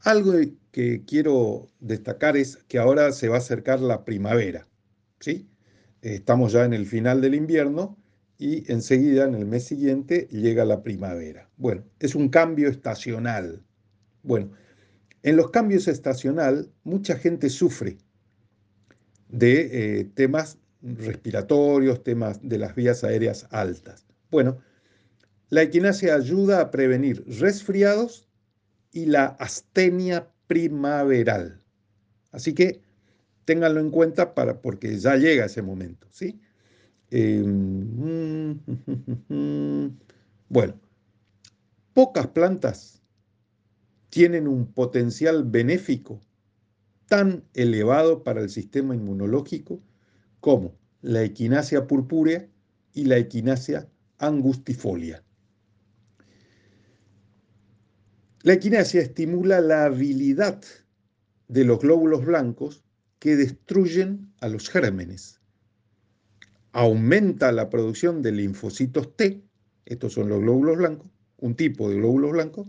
Algo 0.00 0.34
que 0.70 1.04
quiero 1.04 1.68
destacar 1.80 2.36
es 2.36 2.56
que 2.68 2.78
ahora 2.78 3.12
se 3.12 3.28
va 3.28 3.36
a 3.36 3.38
acercar 3.38 3.80
la 3.80 4.04
primavera, 4.04 4.68
¿sí? 5.20 5.48
Estamos 6.02 6.52
ya 6.52 6.64
en 6.64 6.74
el 6.74 6.84
final 6.84 7.20
del 7.20 7.34
invierno 7.34 7.96
y 8.36 8.70
enseguida, 8.70 9.24
en 9.24 9.34
el 9.34 9.46
mes 9.46 9.64
siguiente, 9.64 10.28
llega 10.30 10.64
la 10.64 10.82
primavera. 10.82 11.48
Bueno, 11.56 11.84
es 12.00 12.14
un 12.14 12.28
cambio 12.28 12.68
estacional. 12.68 13.62
Bueno, 14.22 14.50
en 15.22 15.36
los 15.36 15.50
cambios 15.50 15.88
estacional 15.88 16.70
mucha 16.82 17.16
gente 17.16 17.48
sufre 17.48 17.96
de 19.28 20.00
eh, 20.00 20.04
temas 20.14 20.58
respiratorios, 20.82 22.02
temas 22.02 22.40
de 22.42 22.58
las 22.58 22.74
vías 22.74 23.04
aéreas 23.04 23.46
altas. 23.50 24.04
Bueno, 24.30 24.58
la 25.50 25.62
equinacia 25.62 26.14
ayuda 26.14 26.60
a 26.60 26.70
prevenir 26.70 27.24
resfriados 27.26 28.28
y 28.92 29.06
la 29.06 29.26
astenia 29.26 30.30
primaveral. 30.46 31.60
Así 32.32 32.54
que 32.54 32.82
ténganlo 33.44 33.80
en 33.80 33.90
cuenta 33.90 34.34
para, 34.34 34.60
porque 34.60 34.98
ya 34.98 35.16
llega 35.16 35.46
ese 35.46 35.62
momento, 35.62 36.06
¿sí? 36.10 36.40
Em, 37.10 38.58
bueno, 40.48 40.74
pocas 41.92 42.26
plantas 42.28 43.02
tienen 44.10 44.48
un 44.48 44.72
potencial 44.72 45.44
benéfico 45.44 46.20
tan 47.06 47.44
elevado 47.54 48.24
para 48.24 48.40
el 48.40 48.50
sistema 48.50 48.94
inmunológico 48.94 49.80
como 50.40 50.74
la 51.02 51.22
equinacia 51.22 51.86
purpúrea 51.86 52.48
y 52.94 53.04
la 53.04 53.18
equinacia 53.18 53.88
angustifolia. 54.18 55.22
La 58.44 58.52
equinacia 58.52 59.00
estimula 59.00 59.62
la 59.62 59.86
habilidad 59.86 60.62
de 61.48 61.64
los 61.64 61.78
glóbulos 61.78 62.26
blancos 62.26 62.84
que 63.18 63.36
destruyen 63.36 64.34
a 64.42 64.48
los 64.48 64.68
gérmenes. 64.68 65.40
Aumenta 66.72 67.52
la 67.52 67.70
producción 67.70 68.20
de 68.20 68.32
linfocitos 68.32 69.16
T, 69.16 69.42
estos 69.86 70.12
son 70.12 70.28
los 70.28 70.40
glóbulos 70.40 70.76
blancos, 70.76 71.10
un 71.38 71.54
tipo 71.56 71.88
de 71.88 71.96
glóbulos 71.96 72.32
blancos, 72.32 72.68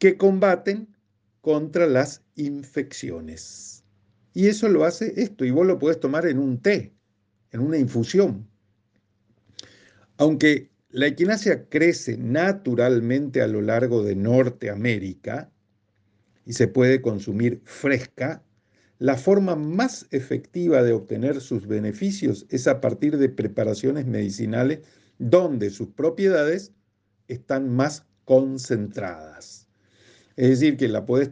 que 0.00 0.16
combaten 0.16 0.88
contra 1.42 1.86
las 1.86 2.24
infecciones. 2.34 3.84
Y 4.34 4.48
eso 4.48 4.68
lo 4.68 4.84
hace 4.84 5.12
esto, 5.22 5.44
y 5.44 5.52
vos 5.52 5.64
lo 5.64 5.78
puedes 5.78 6.00
tomar 6.00 6.26
en 6.26 6.40
un 6.40 6.60
té, 6.60 6.92
en 7.52 7.60
una 7.60 7.78
infusión. 7.78 8.48
Aunque 10.16 10.71
la 10.92 11.06
equinacia 11.06 11.68
crece 11.70 12.18
naturalmente 12.18 13.40
a 13.40 13.48
lo 13.48 13.62
largo 13.62 14.04
de 14.04 14.14
Norteamérica 14.14 15.50
y 16.44 16.52
se 16.52 16.68
puede 16.68 17.00
consumir 17.00 17.62
fresca, 17.64 18.44
la 18.98 19.16
forma 19.16 19.56
más 19.56 20.06
efectiva 20.10 20.82
de 20.82 20.92
obtener 20.92 21.40
sus 21.40 21.66
beneficios 21.66 22.46
es 22.50 22.68
a 22.68 22.82
partir 22.82 23.16
de 23.16 23.30
preparaciones 23.30 24.06
medicinales 24.06 24.80
donde 25.18 25.70
sus 25.70 25.88
propiedades 25.88 26.72
están 27.26 27.70
más 27.70 28.04
concentradas. 28.26 29.66
Es 30.36 30.50
decir, 30.50 30.76
que 30.76 30.88
la 30.88 31.06
puedes 31.06 31.30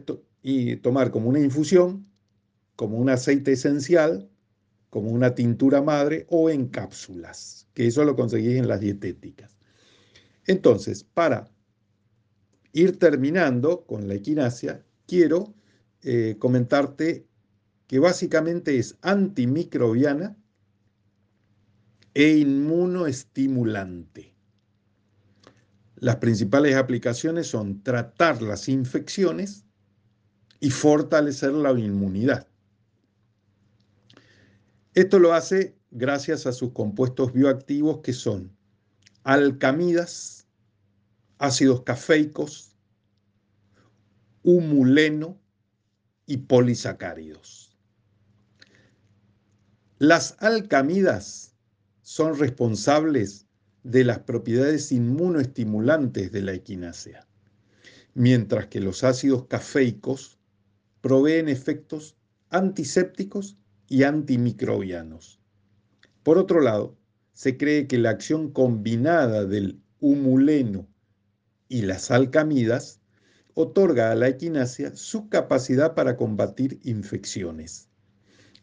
tomar 0.81 1.11
como 1.11 1.29
una 1.29 1.39
infusión, 1.39 2.07
como 2.75 2.97
un 2.97 3.11
aceite 3.11 3.51
esencial, 3.51 4.30
como 4.91 5.09
una 5.09 5.33
tintura 5.33 5.81
madre 5.81 6.27
o 6.29 6.51
en 6.51 6.67
cápsulas, 6.67 7.67
que 7.73 7.87
eso 7.87 8.03
lo 8.03 8.15
conseguís 8.15 8.57
en 8.57 8.67
las 8.67 8.81
dietéticas. 8.81 9.57
Entonces, 10.45 11.05
para 11.05 11.49
ir 12.73 12.99
terminando 12.99 13.85
con 13.85 14.09
la 14.09 14.15
equinacia, 14.15 14.85
quiero 15.07 15.55
eh, 16.03 16.35
comentarte 16.37 17.25
que 17.87 17.99
básicamente 17.99 18.77
es 18.77 18.97
antimicrobiana 19.01 20.37
e 22.13 22.37
inmunoestimulante. 22.37 24.35
Las 25.95 26.17
principales 26.17 26.75
aplicaciones 26.75 27.47
son 27.47 27.81
tratar 27.81 28.41
las 28.41 28.67
infecciones 28.67 29.63
y 30.59 30.69
fortalecer 30.69 31.53
la 31.53 31.71
inmunidad. 31.79 32.50
Esto 34.93 35.19
lo 35.19 35.33
hace 35.33 35.77
gracias 35.91 36.45
a 36.45 36.51
sus 36.51 36.73
compuestos 36.73 37.31
bioactivos 37.31 37.99
que 38.01 38.11
son 38.11 38.51
alcamidas, 39.23 40.47
ácidos 41.37 41.83
cafeicos, 41.83 42.75
humuleno 44.43 45.39
y 46.25 46.37
polisacáridos. 46.37 47.77
Las 49.97 50.35
alcamidas 50.39 51.55
son 52.01 52.37
responsables 52.37 53.47
de 53.83 54.03
las 54.03 54.19
propiedades 54.19 54.91
inmunoestimulantes 54.91 56.31
de 56.31 56.41
la 56.41 56.53
equinacia, 56.53 57.27
mientras 58.13 58.67
que 58.67 58.81
los 58.81 59.03
ácidos 59.05 59.45
cafeicos 59.45 60.37
proveen 60.99 61.47
efectos 61.47 62.17
antisépticos 62.49 63.57
y 63.91 64.03
antimicrobianos. 64.03 65.41
Por 66.23 66.37
otro 66.37 66.61
lado, 66.61 66.97
se 67.33 67.57
cree 67.57 67.87
que 67.87 67.97
la 67.97 68.11
acción 68.11 68.49
combinada 68.49 69.43
del 69.43 69.81
humuleno 69.99 70.87
y 71.67 71.81
las 71.81 72.09
alcamidas 72.09 73.01
otorga 73.53 74.09
a 74.09 74.15
la 74.15 74.29
equinacia 74.29 74.95
su 74.95 75.27
capacidad 75.27 75.93
para 75.93 76.15
combatir 76.15 76.79
infecciones. 76.83 77.89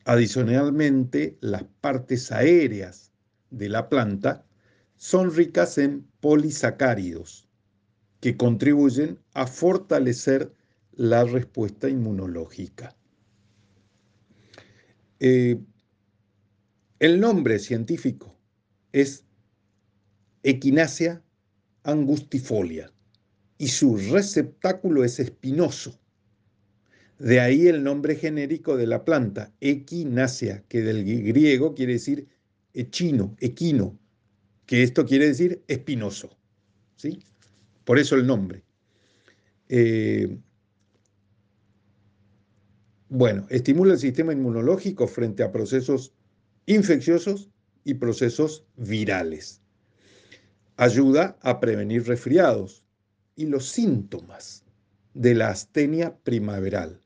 Adicionalmente, 0.07 1.37
las 1.43 1.65
partes 1.83 2.33
aéreas 2.33 3.13
de 3.51 3.69
la 3.69 3.91
planta 3.91 4.47
son 4.97 5.35
ricas 5.35 5.77
en 5.77 6.09
polisacáridos, 6.21 7.47
que 8.21 8.39
contribuyen 8.39 9.19
a 9.35 9.47
fortalecer 9.47 10.55
la 10.93 11.25
respuesta 11.25 11.91
inmunológica. 11.91 12.98
Eh, 15.21 15.59
el 17.01 17.21
nombre 17.21 17.59
científico 17.59 18.35
es 18.93 19.25
Equinacia 20.43 21.23
angustifolia 21.83 22.93
y 23.57 23.69
su 23.69 23.97
receptáculo 23.97 25.05
es 25.05 25.19
espinoso. 25.19 25.99
De 27.19 27.41
ahí 27.41 27.67
el 27.67 27.83
nombre 27.83 28.15
genérico 28.15 28.77
de 28.77 28.87
la 28.87 29.05
planta, 29.05 29.53
equinacia, 29.61 30.65
que 30.69 30.83
del 30.83 31.05
griego 31.05 31.75
quiere 31.75 31.95
decir 31.95 32.29
echino, 32.75 33.35
equino, 33.41 33.99
que 34.67 34.83
esto 34.83 35.05
quiere 35.05 35.27
decir 35.27 35.63
espinoso. 35.67 36.37
¿sí? 36.97 37.19
Por 37.85 37.99
eso 37.99 38.15
el 38.15 38.27
nombre. 38.27 38.63
Eh, 39.69 40.39
bueno, 43.09 43.47
estimula 43.51 43.95
el 43.95 43.99
sistema 43.99 44.33
inmunológico 44.33 45.07
frente 45.07 45.43
a 45.43 45.53
procesos 45.53 46.13
infecciosos 46.67 47.51
y 47.85 47.95
procesos 47.95 48.67
virales. 48.77 49.63
Ayuda 50.77 51.39
a 51.41 51.61
prevenir 51.61 52.07
resfriados 52.07 52.85
y 53.37 53.47
los 53.47 53.69
síntomas 53.69 54.65
de 55.15 55.35
la 55.35 55.49
astenia 55.49 56.17
primaveral. 56.23 57.01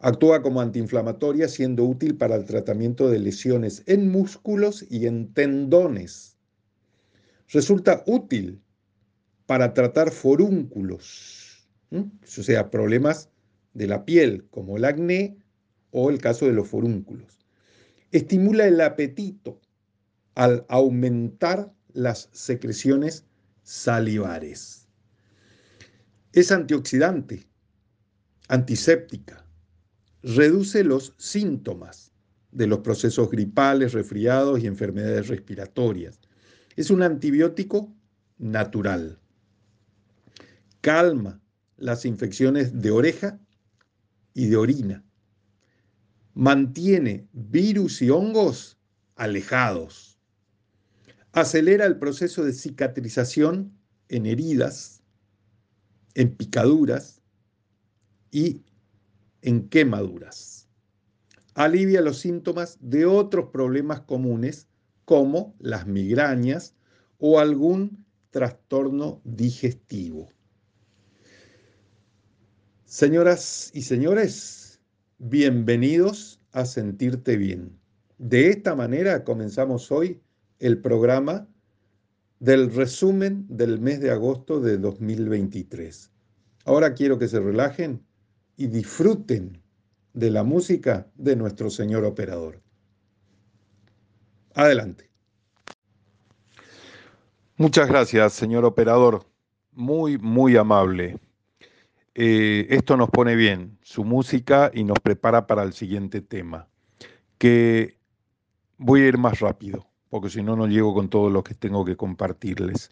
Actúa 0.00 0.42
como 0.42 0.60
antiinflamatoria 0.60 1.48
siendo 1.48 1.84
útil 1.84 2.16
para 2.16 2.36
el 2.36 2.44
tratamiento 2.44 3.10
de 3.10 3.18
lesiones 3.18 3.82
en 3.86 4.08
músculos 4.10 4.86
y 4.88 5.06
en 5.06 5.34
tendones 5.34 6.38
resulta 7.48 8.02
útil 8.06 8.62
para 9.46 9.72
tratar 9.72 10.10
forúnculos, 10.10 11.68
o 11.90 12.42
sea, 12.42 12.70
problemas 12.70 13.30
de 13.78 13.86
la 13.86 14.04
piel 14.04 14.46
como 14.50 14.76
el 14.76 14.84
acné 14.84 15.38
o 15.90 16.10
el 16.10 16.18
caso 16.18 16.46
de 16.46 16.52
los 16.52 16.68
forúnculos. 16.68 17.46
Estimula 18.10 18.66
el 18.66 18.80
apetito 18.80 19.60
al 20.34 20.66
aumentar 20.68 21.72
las 21.92 22.28
secreciones 22.32 23.24
salivares. 23.62 24.86
Es 26.32 26.52
antioxidante, 26.52 27.46
antiséptica, 28.48 29.44
reduce 30.22 30.84
los 30.84 31.14
síntomas 31.16 32.12
de 32.52 32.66
los 32.66 32.80
procesos 32.80 33.30
gripales, 33.30 33.92
resfriados 33.92 34.60
y 34.60 34.66
enfermedades 34.66 35.28
respiratorias 35.28 36.20
es 36.78 36.90
un 36.90 37.02
antibiótico 37.02 37.92
natural. 38.38 39.18
Calma 40.80 41.42
las 41.76 42.04
infecciones 42.04 42.80
de 42.80 42.92
oreja 42.92 43.40
y 44.38 44.46
de 44.46 44.56
orina. 44.56 45.04
Mantiene 46.34 47.26
virus 47.32 48.00
y 48.02 48.10
hongos 48.10 48.78
alejados. 49.16 50.20
Acelera 51.32 51.84
el 51.86 51.98
proceso 51.98 52.44
de 52.44 52.52
cicatrización 52.52 53.76
en 54.08 54.26
heridas, 54.26 55.02
en 56.14 56.36
picaduras 56.36 57.20
y 58.30 58.62
en 59.42 59.68
quemaduras. 59.68 60.68
Alivia 61.54 62.00
los 62.00 62.18
síntomas 62.18 62.78
de 62.80 63.06
otros 63.06 63.46
problemas 63.52 64.02
comunes 64.02 64.68
como 65.04 65.56
las 65.58 65.88
migrañas 65.88 66.76
o 67.18 67.40
algún 67.40 68.06
trastorno 68.30 69.20
digestivo. 69.24 70.28
Señoras 72.88 73.70
y 73.74 73.82
señores, 73.82 74.80
bienvenidos 75.18 76.40
a 76.52 76.64
Sentirte 76.64 77.36
Bien. 77.36 77.78
De 78.16 78.48
esta 78.48 78.74
manera 78.74 79.24
comenzamos 79.24 79.92
hoy 79.92 80.22
el 80.58 80.80
programa 80.80 81.46
del 82.40 82.74
resumen 82.74 83.44
del 83.50 83.78
mes 83.78 84.00
de 84.00 84.10
agosto 84.10 84.58
de 84.58 84.78
2023. 84.78 86.10
Ahora 86.64 86.94
quiero 86.94 87.18
que 87.18 87.28
se 87.28 87.40
relajen 87.40 88.02
y 88.56 88.68
disfruten 88.68 89.60
de 90.14 90.30
la 90.30 90.42
música 90.42 91.06
de 91.16 91.36
nuestro 91.36 91.68
Señor 91.68 92.06
Operador. 92.06 92.62
Adelante. 94.54 95.10
Muchas 97.58 97.86
gracias, 97.86 98.32
señor 98.32 98.64
operador. 98.64 99.26
Muy, 99.72 100.16
muy 100.16 100.56
amable. 100.56 101.18
Eh, 102.14 102.66
esto 102.70 102.96
nos 102.96 103.10
pone 103.10 103.36
bien, 103.36 103.78
su 103.82 104.04
música, 104.04 104.70
y 104.74 104.84
nos 104.84 104.98
prepara 105.00 105.46
para 105.46 105.62
el 105.62 105.72
siguiente 105.72 106.20
tema, 106.20 106.68
que 107.38 107.98
voy 108.76 109.02
a 109.02 109.08
ir 109.08 109.18
más 109.18 109.40
rápido, 109.40 109.86
porque 110.08 110.30
si 110.30 110.42
no, 110.42 110.56
no 110.56 110.66
llego 110.66 110.94
con 110.94 111.08
todo 111.08 111.30
lo 111.30 111.44
que 111.44 111.54
tengo 111.54 111.84
que 111.84 111.96
compartirles. 111.96 112.90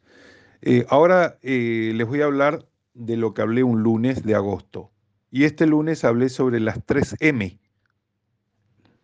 Eh, 0.62 0.86
ahora 0.88 1.38
eh, 1.42 1.92
les 1.94 2.06
voy 2.06 2.22
a 2.22 2.26
hablar 2.26 2.66
de 2.94 3.16
lo 3.16 3.34
que 3.34 3.42
hablé 3.42 3.62
un 3.62 3.82
lunes 3.82 4.24
de 4.24 4.34
agosto. 4.34 4.90
Y 5.30 5.44
este 5.44 5.66
lunes 5.66 6.04
hablé 6.04 6.28
sobre 6.28 6.60
las 6.60 6.84
3 6.84 7.16
M. 7.20 7.58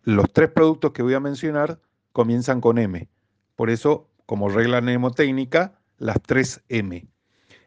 Los 0.02 0.32
tres 0.32 0.50
productos 0.50 0.92
que 0.92 1.02
voy 1.02 1.14
a 1.14 1.20
mencionar 1.20 1.80
comienzan 2.12 2.60
con 2.60 2.78
M. 2.78 3.08
Por 3.54 3.70
eso, 3.70 4.08
como 4.26 4.48
regla 4.48 4.80
mnemotécnica, 4.80 5.78
las 5.98 6.20
3 6.22 6.64
M. 6.68 7.06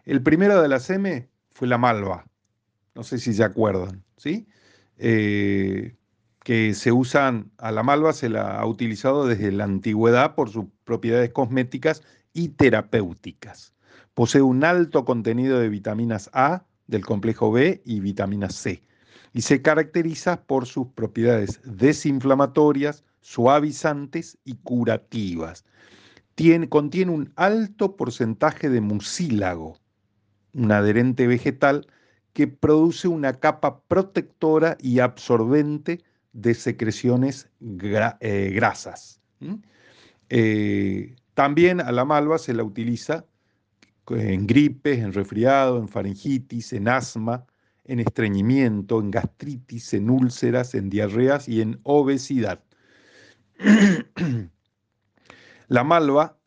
El 0.03 0.21
primero 0.21 0.61
de 0.61 0.67
las 0.67 0.89
M 0.89 1.29
fue 1.51 1.67
la 1.67 1.77
malva. 1.77 2.25
No 2.95 3.03
sé 3.03 3.19
si 3.19 3.33
se 3.33 3.43
acuerdan, 3.43 4.03
¿sí? 4.17 4.47
Eh, 4.97 5.95
que 6.43 6.73
se 6.73 6.91
usan, 6.91 7.51
a 7.57 7.71
la 7.71 7.83
malva 7.83 8.13
se 8.13 8.29
la 8.29 8.59
ha 8.59 8.65
utilizado 8.65 9.27
desde 9.27 9.51
la 9.51 9.65
antigüedad 9.65 10.35
por 10.35 10.49
sus 10.49 10.65
propiedades 10.85 11.31
cosméticas 11.31 12.03
y 12.33 12.49
terapéuticas. 12.49 13.73
Posee 14.13 14.41
un 14.41 14.63
alto 14.63 15.03
contenido 15.03 15.59
de 15.59 15.69
vitaminas 15.69 16.29
A, 16.33 16.63
del 16.87 17.05
complejo 17.05 17.51
B 17.51 17.81
y 17.83 17.99
vitamina 17.99 18.49
C, 18.49 18.83
y 19.33 19.41
se 19.41 19.61
caracteriza 19.61 20.43
por 20.43 20.65
sus 20.65 20.87
propiedades 20.87 21.59
desinflamatorias, 21.65 23.03
suavizantes 23.21 24.37
y 24.45 24.55
curativas. 24.55 25.65
contiene 26.69 27.11
un 27.11 27.33
alto 27.35 27.97
porcentaje 27.97 28.69
de 28.69 28.81
mucílago, 28.81 29.79
un 30.53 30.71
adherente 30.71 31.27
vegetal 31.27 31.87
que 32.35 32.47
produce 32.49 33.07
una 33.07 33.39
capa 33.39 33.79
protectora 33.87 34.77
y 34.81 34.99
absorbente 34.99 36.03
de 36.33 36.53
secreciones 36.53 37.49
eh, 38.19 38.51
grasas. 38.53 39.21
Eh, 40.27 41.15
también 41.33 41.79
a 41.79 41.93
la 41.93 42.03
malva 42.03 42.37
se 42.37 42.53
la 42.53 42.65
utiliza 42.65 43.25
en 44.09 44.45
gripes, 44.45 44.99
en 44.99 45.13
resfriado, 45.13 45.77
en 45.79 45.87
faringitis, 45.87 46.73
en 46.73 46.89
asma, 46.89 47.45
en 47.85 48.01
estreñimiento, 48.01 48.99
en 48.99 49.11
gastritis, 49.11 49.93
en 49.93 50.09
úlceras, 50.09 50.75
en 50.75 50.89
diarreas 50.89 51.47
y 51.47 51.61
en 51.61 51.79
obesidad. 51.83 52.61
La 55.69 55.85
malva 55.85 56.37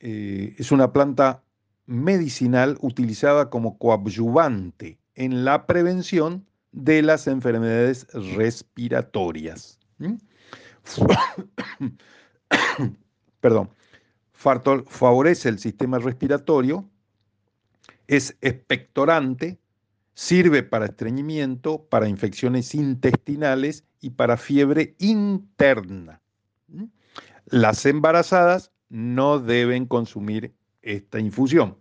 eh, 0.00 0.56
es 0.58 0.72
una 0.72 0.92
planta 0.92 1.44
medicinal 1.86 2.78
utilizada 2.80 3.48
como 3.48 3.78
coadyuvante 3.78 4.99
en 5.14 5.44
la 5.44 5.66
prevención 5.66 6.46
de 6.72 7.02
las 7.02 7.26
enfermedades 7.26 8.06
respiratorias. 8.36 9.78
Perdón. 13.40 13.70
Favorece 14.32 15.50
el 15.50 15.58
sistema 15.58 15.98
respiratorio, 15.98 16.88
es 18.06 18.38
expectorante, 18.40 19.58
sirve 20.14 20.62
para 20.62 20.86
estreñimiento, 20.86 21.84
para 21.90 22.08
infecciones 22.08 22.74
intestinales 22.74 23.84
y 24.00 24.10
para 24.10 24.38
fiebre 24.38 24.94
interna. 24.98 26.22
Las 27.44 27.84
embarazadas 27.84 28.72
no 28.88 29.38
deben 29.38 29.84
consumir 29.84 30.54
esta 30.80 31.20
infusión. 31.20 31.76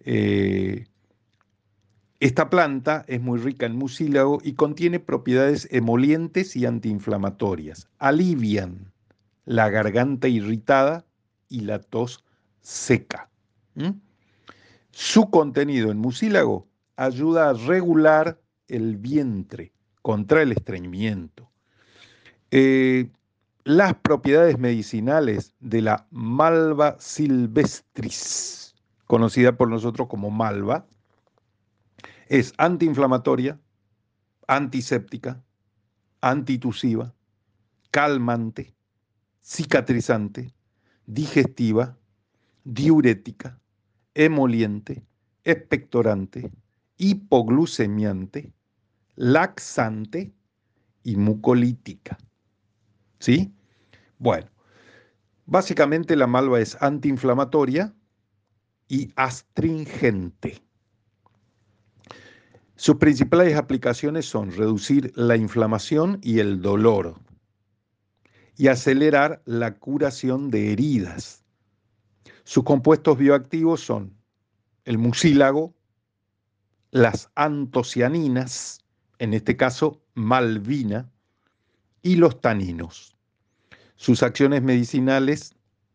Eh, 0.00 0.86
esta 2.22 2.50
planta 2.50 3.04
es 3.08 3.20
muy 3.20 3.40
rica 3.40 3.66
en 3.66 3.74
mucílago 3.74 4.38
y 4.44 4.52
contiene 4.52 5.00
propiedades 5.00 5.66
emolientes 5.72 6.54
y 6.54 6.66
antiinflamatorias. 6.66 7.88
Alivian 7.98 8.92
la 9.44 9.68
garganta 9.70 10.28
irritada 10.28 11.04
y 11.48 11.62
la 11.62 11.80
tos 11.80 12.24
seca. 12.60 13.28
Su 14.92 15.30
contenido 15.30 15.90
en 15.90 15.98
mucílago 15.98 16.68
ayuda 16.94 17.50
a 17.50 17.54
regular 17.54 18.40
el 18.68 18.98
vientre 18.98 19.72
contra 20.00 20.42
el 20.42 20.52
estreñimiento. 20.52 21.50
Eh, 22.52 23.10
las 23.64 23.94
propiedades 23.94 24.60
medicinales 24.60 25.54
de 25.58 25.82
la 25.82 26.06
malva 26.12 26.94
silvestris, 27.00 28.76
conocida 29.06 29.56
por 29.56 29.68
nosotros 29.68 30.06
como 30.06 30.30
malva, 30.30 30.86
es 32.32 32.54
antiinflamatoria, 32.56 33.60
antiséptica, 34.48 35.44
antitusiva, 36.22 37.14
calmante, 37.90 38.74
cicatrizante, 39.42 40.54
digestiva, 41.04 41.98
diurética, 42.64 43.60
emoliente, 44.14 45.04
expectorante, 45.44 46.50
hipoglucemiante, 46.96 48.54
laxante 49.14 50.32
y 51.02 51.16
mucolítica. 51.16 52.16
¿Sí? 53.18 53.52
Bueno, 54.18 54.48
básicamente 55.44 56.16
la 56.16 56.26
malva 56.26 56.60
es 56.60 56.80
antiinflamatoria 56.80 57.94
y 58.88 59.12
astringente. 59.16 60.62
Sus 62.76 62.96
principales 62.96 63.56
aplicaciones 63.56 64.26
son 64.26 64.50
reducir 64.50 65.12
la 65.14 65.36
inflamación 65.36 66.18
y 66.22 66.38
el 66.38 66.62
dolor 66.62 67.20
y 68.56 68.68
acelerar 68.68 69.42
la 69.44 69.74
curación 69.74 70.50
de 70.50 70.72
heridas. 70.72 71.44
Sus 72.44 72.64
compuestos 72.64 73.18
bioactivos 73.18 73.80
son 73.80 74.14
el 74.84 74.98
mucílago, 74.98 75.74
las 76.90 77.30
antocianinas, 77.34 78.80
en 79.18 79.34
este 79.34 79.56
caso 79.56 80.02
malvina, 80.14 81.10
y 82.02 82.16
los 82.16 82.40
taninos. 82.40 83.16
Sus 83.96 84.22
acciones 84.22 84.62
medicinales 84.62 85.54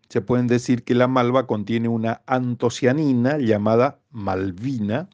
se 0.10 0.22
pueden 0.22 0.48
decir 0.48 0.84
que 0.84 0.96
la 0.96 1.08
malva 1.08 1.48
contiene 1.48 1.90
una 1.90 2.22
antocianina 2.26 3.38
llamada 3.38 4.00
malvina, 4.10 5.10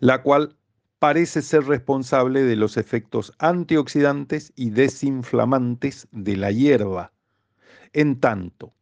la 0.00 0.22
cual 0.22 0.56
parece 0.98 1.42
ser 1.42 1.64
responsable 1.64 2.42
de 2.42 2.56
los 2.56 2.76
efectos 2.76 3.32
antioxidantes 3.38 4.52
y 4.56 4.70
desinflamantes 4.70 6.08
de 6.10 6.36
la 6.36 6.50
hierba, 6.50 7.12
en 7.92 8.18
tanto 8.20 8.74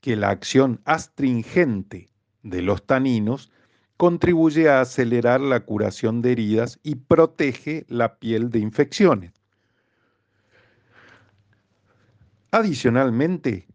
que 0.00 0.16
la 0.16 0.30
acción 0.30 0.80
astringente 0.84 2.08
de 2.42 2.62
los 2.62 2.86
taninos 2.86 3.52
contribuye 3.96 4.68
a 4.70 4.80
acelerar 4.80 5.40
la 5.40 5.60
curación 5.60 6.22
de 6.22 6.32
heridas 6.32 6.80
y 6.82 6.94
protege 6.94 7.84
la 7.88 8.18
piel 8.18 8.50
de 8.50 8.58
infecciones. 8.58 9.32
Adicionalmente, 12.50 13.68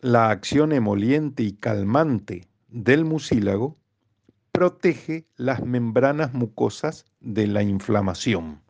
la 0.00 0.30
acción 0.30 0.72
emoliente 0.72 1.44
y 1.44 1.52
calmante 1.52 2.48
del 2.68 3.04
mucílago 3.04 3.78
protege 4.54 5.26
las 5.34 5.64
membranas 5.64 6.32
mucosas 6.32 7.06
de 7.18 7.48
la 7.48 7.64
inflamación. 7.64 8.62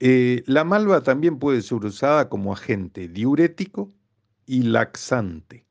Eh, 0.00 0.42
la 0.46 0.64
malva 0.64 1.02
también 1.02 1.38
puede 1.38 1.60
ser 1.60 1.84
usada 1.84 2.30
como 2.30 2.54
agente 2.54 3.08
diurético 3.08 3.92
y 4.46 4.62
laxante. 4.62 5.66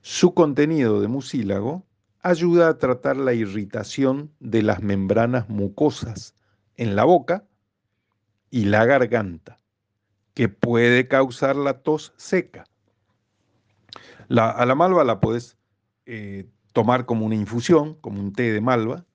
Su 0.00 0.32
contenido 0.32 1.00
de 1.00 1.08
mucílago 1.08 1.84
ayuda 2.22 2.68
a 2.68 2.78
tratar 2.78 3.16
la 3.16 3.34
irritación 3.34 4.30
de 4.38 4.62
las 4.62 4.80
membranas 4.80 5.48
mucosas 5.48 6.36
en 6.76 6.94
la 6.94 7.02
boca 7.02 7.48
y 8.48 8.66
la 8.66 8.84
garganta 8.84 9.58
que 10.34 10.48
puede 10.48 11.08
causar 11.08 11.56
la 11.56 11.82
tos 11.82 12.12
seca. 12.16 12.64
a 14.28 14.66
la 14.66 14.74
malva 14.76 15.02
la 15.02 15.18
puedes 15.18 15.56
eh, 16.04 16.48
tomar 16.76 17.06
como 17.06 17.24
una 17.24 17.34
infusión, 17.34 17.94
como 18.02 18.20
un 18.20 18.34
té 18.34 18.52
de 18.52 18.60
malva, 18.60 19.06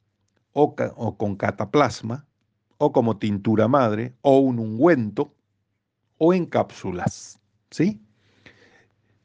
o, 0.51 0.73
o, 0.95 1.15
con 1.15 1.35
cataplasma, 1.35 2.25
o 2.79 2.91
como 2.91 3.17
tintura 3.17 3.67
madre, 3.67 4.15
o 4.21 4.39
un 4.39 4.57
ungüento, 4.57 5.35
o 6.17 6.33
en 6.33 6.47
cápsulas. 6.47 7.39
¿sí? 7.69 8.01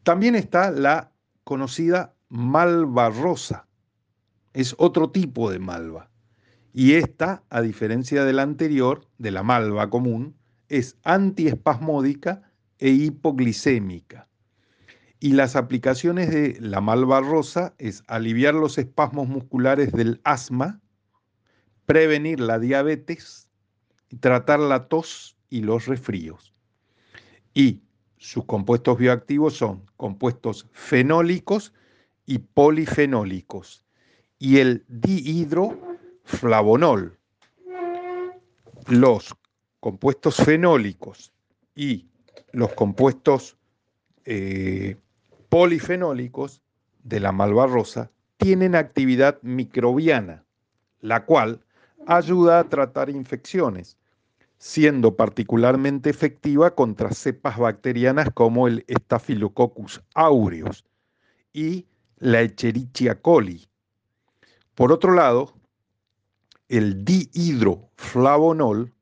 También 0.03 0.35
está 0.35 0.71
la 0.71 1.13
conocida 1.45 2.13
malva 2.29 3.09
rosa. 3.09 3.67
Es 4.53 4.75
otro 4.77 5.09
tipo 5.11 5.51
de 5.51 5.59
malva. 5.59 6.11
Y 6.75 6.93
esta, 6.93 7.43
a 7.49 7.63
diferencia 7.63 8.27
de 8.27 8.35
la 8.35 8.43
anterior, 8.43 9.07
de 9.17 9.31
la 9.31 9.45
malva 9.45 9.89
común, 9.89 10.37
es 10.69 10.99
antiespasmódica 11.05 12.43
e 12.81 12.91
hipoglicémica 12.91 14.29
Y 15.19 15.33
las 15.33 15.57
aplicaciones 15.57 16.31
de 16.31 16.59
la 16.61 16.81
malva 16.81 17.21
rosa 17.21 17.75
es 17.79 18.05
aliviar 18.07 18.55
los 18.55 18.79
espasmos 18.79 19.29
musculares 19.29 19.93
del 19.93 20.21
asma, 20.25 20.81
prevenir 21.87 22.41
la 22.41 22.59
diabetes, 22.59 23.49
tratar 24.21 24.61
la 24.61 24.89
tos 24.89 25.37
y 25.49 25.63
los 25.63 25.87
resfríos. 25.87 26.53
Y 27.55 27.81
sus 28.19 28.45
compuestos 28.45 28.99
bioactivos 28.99 29.57
son 29.57 29.91
compuestos 29.97 30.69
fenólicos 30.73 31.73
y 32.27 32.39
polifenólicos 32.39 33.87
y 34.39 34.59
el 34.59 34.85
dihidroflavonol. 34.89 37.19
Los 38.89 39.35
compuestos 39.81 40.37
fenólicos 40.37 41.33
y 41.75 42.07
los 42.53 42.73
compuestos 42.75 43.57
eh, 44.25 44.97
polifenólicos 45.49 46.63
de 47.05 47.21
la 47.21 47.33
malva 47.33 47.67
rosa 47.67 48.11
tienen 48.37 48.75
actividad 48.75 49.39
microbiana, 49.43 50.45
la 51.01 51.25
cual 51.25 51.61
ayuda 52.07 52.61
a 52.61 52.69
tratar 52.69 53.11
infecciones, 53.11 53.97
siendo 54.59 55.17
particularmente 55.17 56.11
efectiva 56.11 56.75
contra 56.75 57.13
cepas 57.13 57.59
bacterianas 57.59 58.29
como 58.35 58.69
el 58.69 58.85
Staphylococcus 58.89 60.03
aureus 60.15 60.85
y 61.53 61.87
la 62.19 62.43
Echerichia 62.43 63.21
coli. 63.21 63.67
Por 64.75 64.93
otro 64.93 65.13
lado, 65.13 65.55
el 66.69 67.05
dihidroflavonol 67.05 68.93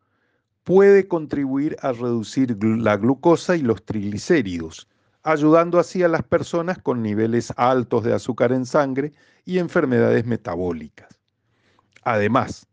puede 0.64 1.08
contribuir 1.08 1.76
a 1.80 1.92
reducir 1.92 2.56
la 2.62 2.96
glucosa 2.96 3.56
y 3.56 3.62
los 3.62 3.84
triglicéridos, 3.84 4.88
ayudando 5.24 5.80
así 5.80 6.02
a 6.02 6.08
las 6.08 6.22
personas 6.22 6.78
con 6.78 7.02
niveles 7.02 7.52
altos 7.56 8.04
de 8.04 8.14
azúcar 8.14 8.52
en 8.52 8.64
sangre 8.66 9.12
y 9.44 9.58
enfermedades 9.58 10.24
metabólicas. 10.26 11.18
Además, 12.02 12.66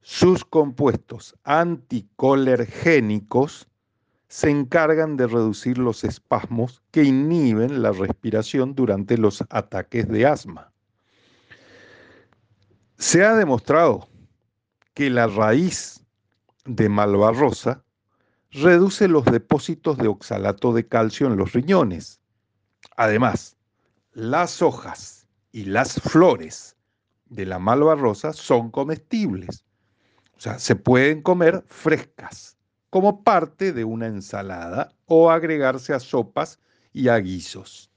sus 0.00 0.44
compuestos 0.44 1.36
anticolergénicos 1.44 3.68
se 4.28 4.50
encargan 4.50 5.16
de 5.16 5.26
reducir 5.26 5.78
los 5.78 6.04
espasmos 6.04 6.82
que 6.90 7.04
inhiben 7.04 7.82
la 7.82 7.92
respiración 7.92 8.74
durante 8.74 9.16
los 9.18 9.44
ataques 9.50 10.08
de 10.08 10.26
asma. 10.26 10.72
Se 12.96 13.24
ha 13.24 13.34
demostrado 13.34 14.08
que 14.94 15.10
la 15.10 15.26
raíz 15.26 16.02
de 16.64 16.88
malvarrosa 16.88 17.84
reduce 18.50 19.08
los 19.08 19.24
depósitos 19.24 19.98
de 19.98 20.08
oxalato 20.08 20.72
de 20.72 20.86
calcio 20.86 21.26
en 21.26 21.36
los 21.36 21.52
riñones. 21.52 22.20
Además, 22.96 23.56
las 24.12 24.62
hojas 24.62 25.28
y 25.52 25.64
las 25.64 26.00
flores 26.00 26.76
de 27.26 27.46
la 27.46 27.58
malvarrosa 27.58 28.32
son 28.32 28.70
comestibles. 28.70 29.64
O 30.36 30.40
sea, 30.40 30.58
se 30.58 30.76
pueden 30.76 31.22
comer 31.22 31.64
frescas 31.66 32.56
como 32.90 33.22
parte 33.22 33.72
de 33.72 33.84
una 33.84 34.06
ensalada 34.06 34.92
o 35.06 35.30
agregarse 35.30 35.92
a 35.92 36.00
sopas 36.00 36.58
y 36.92 37.08
a 37.08 37.16
guisos. 37.18 37.90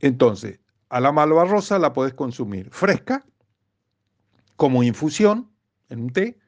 Entonces, 0.00 0.60
a 0.90 1.00
la 1.00 1.12
malvarrosa 1.12 1.78
la 1.78 1.92
puedes 1.92 2.14
consumir 2.14 2.70
fresca, 2.70 3.24
como 4.56 4.82
infusión 4.82 5.50
en 5.88 6.00
un 6.00 6.10
té, 6.10 6.38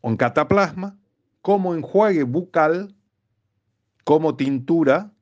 o 0.00 0.10
en 0.10 0.16
cataplasma, 0.16 0.97
como 1.42 1.74
enjuague 1.74 2.24
bucal, 2.24 2.94
como 4.04 4.36
tintura 4.36 5.12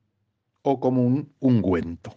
o 0.63 0.81
como 0.81 1.05
un 1.05 1.33
ungüento. 1.41 2.17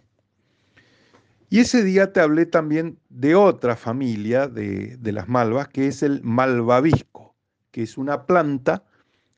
Y 1.52 1.58
ese 1.58 1.82
día 1.82 2.12
te 2.12 2.20
hablé 2.20 2.46
también 2.46 3.00
de 3.08 3.34
otra 3.34 3.74
familia 3.74 4.46
de, 4.46 4.96
las 5.02 5.28
malvas, 5.28 5.66
que 5.66 5.88
es 5.88 6.04
el 6.04 6.22
malvavisco, 6.22 7.34
que 7.72 7.82
es 7.82 7.98
una 7.98 8.24
planta 8.24 8.84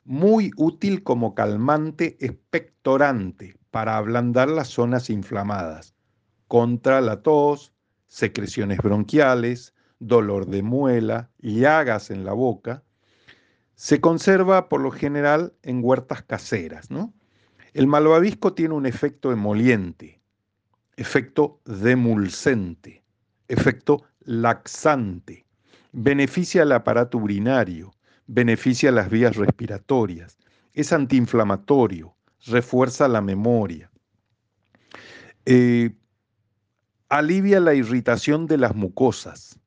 muy 0.04 0.50
útil 0.56 1.02
como 1.02 1.34
calmante 1.34 2.18
expectorante 2.20 3.56
para 3.70 3.96
ablandar 3.96 4.50
las 4.50 4.68
zonas 4.68 5.08
inflamadas, 5.08 5.94
contra 6.48 7.00
la 7.00 7.22
tos, 7.22 7.72
secreciones 8.08 8.76
bronquiales, 8.78 9.72
dolor 9.98 10.46
de 10.48 10.62
muela, 10.62 11.30
llagas 11.40 12.10
en 12.10 12.26
la 12.26 12.34
boca, 12.34 12.82
se 13.82 14.00
conserva 14.00 14.68
por 14.68 14.80
lo 14.80 14.92
general 14.92 15.54
en 15.64 15.80
huertas 15.82 16.22
caseras. 16.22 16.88
¿no? 16.92 17.12
El 17.74 17.88
malvavisco 17.88 18.52
tiene 18.52 18.74
un 18.74 18.86
efecto 18.86 19.32
emoliente, 19.32 20.20
efecto 20.96 21.60
demulcente, 21.64 23.02
efecto 23.48 24.04
laxante, 24.20 25.46
beneficia 25.90 26.62
al 26.62 26.70
aparato 26.70 27.18
urinario, 27.18 27.92
beneficia 28.28 28.92
las 28.92 29.10
vías 29.10 29.34
respiratorias, 29.34 30.38
es 30.74 30.92
antiinflamatorio, 30.92 32.14
refuerza 32.46 33.08
la 33.08 33.20
memoria, 33.20 33.90
eh, 35.44 35.90
alivia 37.08 37.58
la 37.58 37.74
irritación 37.74 38.46
de 38.46 38.58
las 38.58 38.76
mucosas, 38.76 39.58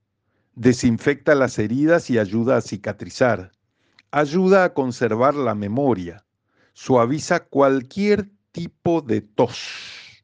desinfecta 0.54 1.36
las 1.36 1.60
heridas 1.60 2.10
y 2.10 2.18
ayuda 2.18 2.56
a 2.56 2.62
cicatrizar, 2.62 3.52
ayuda 4.16 4.64
a 4.64 4.74
conservar 4.74 5.36
la 5.36 5.56
memoria, 5.56 6.26
suaviza 6.72 7.42
cualquier 7.42 8.30
tipo 8.54 9.02
de 9.02 9.20
tos. 9.20 10.24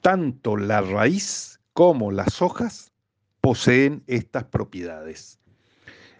Tanto 0.00 0.56
la 0.56 0.80
raíz 0.80 1.58
como 1.72 2.12
las 2.12 2.40
hojas 2.40 2.92
poseen 3.40 4.04
estas 4.06 4.44
propiedades. 4.44 5.40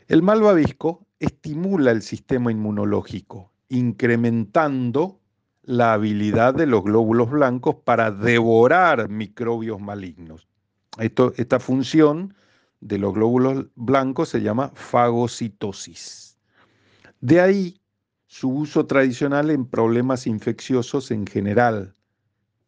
El 0.09 0.23
malvavisco 0.23 1.07
estimula 1.21 1.93
el 1.93 2.03
sistema 2.03 2.51
inmunológico, 2.51 3.53
incrementando 3.69 5.21
la 5.63 5.93
habilidad 5.93 6.55
de 6.55 6.67
los 6.67 6.83
glóbulos 6.83 7.31
blancos 7.31 7.77
para 7.85 8.11
devorar 8.11 9.09
microbios 9.09 9.81
malignos. 9.81 10.49
Esta 10.99 11.61
función 11.61 12.35
de 12.81 12.99
los 12.99 13.15
glóbulos 13.15 13.67
blancos 13.77 14.31
se 14.31 14.43
llama 14.43 14.73
fagocitosis. 14.75 16.32
De 17.23 17.41
ahí 17.41 17.81
su 18.27 18.51
uso 18.51 18.85
tradicional 18.87 19.51
en 19.51 19.65
problemas 19.65 20.27
infecciosos 20.27 21.13
en 21.13 21.25
general, 21.25 21.95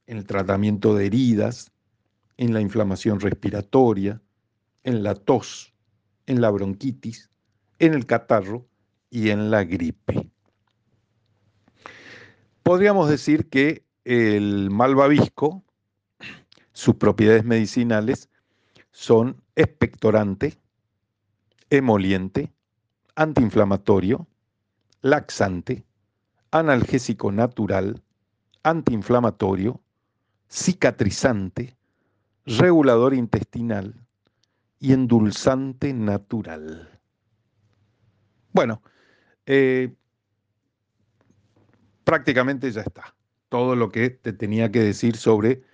en 0.06 0.18
el 0.18 0.26
tratamiento 0.26 0.94
de 0.94 1.06
heridas, 1.06 1.72
en 2.36 2.54
la 2.54 2.60
inflamación 2.60 3.18
respiratoria, 3.18 4.22
en 4.84 5.02
la 5.02 5.16
tos, 5.16 5.74
en 6.26 6.40
la 6.40 6.50
bronquitis, 6.50 7.30
en 7.80 7.94
el 7.94 8.06
catarro 8.06 8.68
y 9.10 9.30
en 9.30 9.50
la 9.50 9.64
gripe. 9.64 10.30
Podríamos 12.62 13.10
decir 13.10 13.48
que 13.48 13.84
el 14.04 14.70
malvavisco, 14.70 15.64
sus 16.72 16.94
propiedades 16.94 17.44
medicinales, 17.44 18.28
son 18.92 19.42
expectorante, 19.56 20.56
emoliente, 21.70 22.52
antiinflamatorio, 23.16 24.28
laxante, 25.04 25.84
analgésico 26.50 27.30
natural, 27.30 28.02
antiinflamatorio, 28.62 29.82
cicatrizante, 30.48 31.76
regulador 32.46 33.12
intestinal 33.12 33.94
y 34.80 34.94
endulzante 34.94 35.92
natural. 35.92 36.88
Bueno, 38.52 38.82
eh, 39.44 39.94
prácticamente 42.04 42.72
ya 42.72 42.80
está. 42.80 43.14
Todo 43.50 43.76
lo 43.76 43.90
que 43.90 44.08
te 44.08 44.32
tenía 44.32 44.72
que 44.72 44.80
decir 44.80 45.16
sobre 45.16 45.64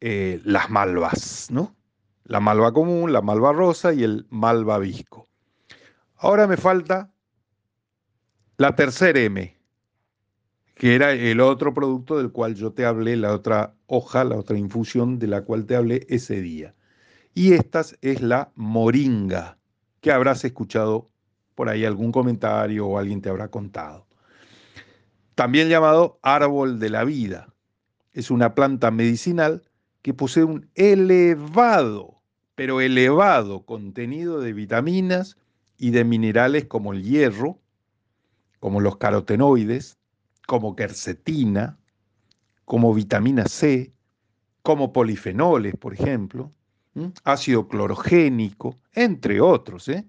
eh, 0.00 0.40
las 0.42 0.68
malvas, 0.68 1.48
¿no? 1.52 1.76
La 2.24 2.40
malva 2.40 2.72
común, 2.72 3.12
la 3.12 3.22
malva 3.22 3.52
rosa 3.52 3.92
y 3.92 4.02
el 4.02 4.26
malvavisco. 4.30 5.28
Ahora 6.16 6.48
me 6.48 6.56
falta 6.56 7.12
la 8.58 8.74
tercera 8.74 9.20
M, 9.20 9.56
que 10.74 10.96
era 10.96 11.12
el 11.12 11.40
otro 11.40 11.72
producto 11.72 12.18
del 12.18 12.32
cual 12.32 12.56
yo 12.56 12.72
te 12.72 12.84
hablé, 12.84 13.16
la 13.16 13.32
otra 13.32 13.76
hoja, 13.86 14.24
la 14.24 14.36
otra 14.36 14.58
infusión 14.58 15.20
de 15.20 15.28
la 15.28 15.42
cual 15.42 15.64
te 15.64 15.76
hablé 15.76 16.04
ese 16.08 16.40
día. 16.40 16.74
Y 17.34 17.52
esta 17.52 17.84
es 18.00 18.20
la 18.20 18.50
moringa, 18.56 19.58
que 20.00 20.10
habrás 20.10 20.44
escuchado 20.44 21.08
por 21.54 21.68
ahí 21.68 21.84
algún 21.84 22.10
comentario 22.10 22.84
o 22.88 22.98
alguien 22.98 23.22
te 23.22 23.28
habrá 23.28 23.48
contado. 23.48 24.08
También 25.36 25.68
llamado 25.68 26.18
árbol 26.22 26.80
de 26.80 26.90
la 26.90 27.04
vida. 27.04 27.54
Es 28.12 28.28
una 28.28 28.56
planta 28.56 28.90
medicinal 28.90 29.62
que 30.02 30.14
posee 30.14 30.42
un 30.42 30.68
elevado, 30.74 32.22
pero 32.56 32.80
elevado 32.80 33.64
contenido 33.64 34.40
de 34.40 34.52
vitaminas 34.52 35.36
y 35.76 35.90
de 35.90 36.02
minerales 36.02 36.64
como 36.64 36.92
el 36.92 37.04
hierro, 37.04 37.60
como 38.60 38.80
los 38.80 38.96
carotenoides, 38.96 39.98
como 40.46 40.74
quercetina, 40.76 41.78
como 42.64 42.92
vitamina 42.94 43.46
C, 43.46 43.92
como 44.62 44.92
polifenoles, 44.92 45.74
por 45.76 45.94
ejemplo, 45.94 46.52
ácido 47.24 47.68
clorogénico, 47.68 48.76
entre 48.92 49.40
otros, 49.40 49.88
¿eh? 49.88 50.06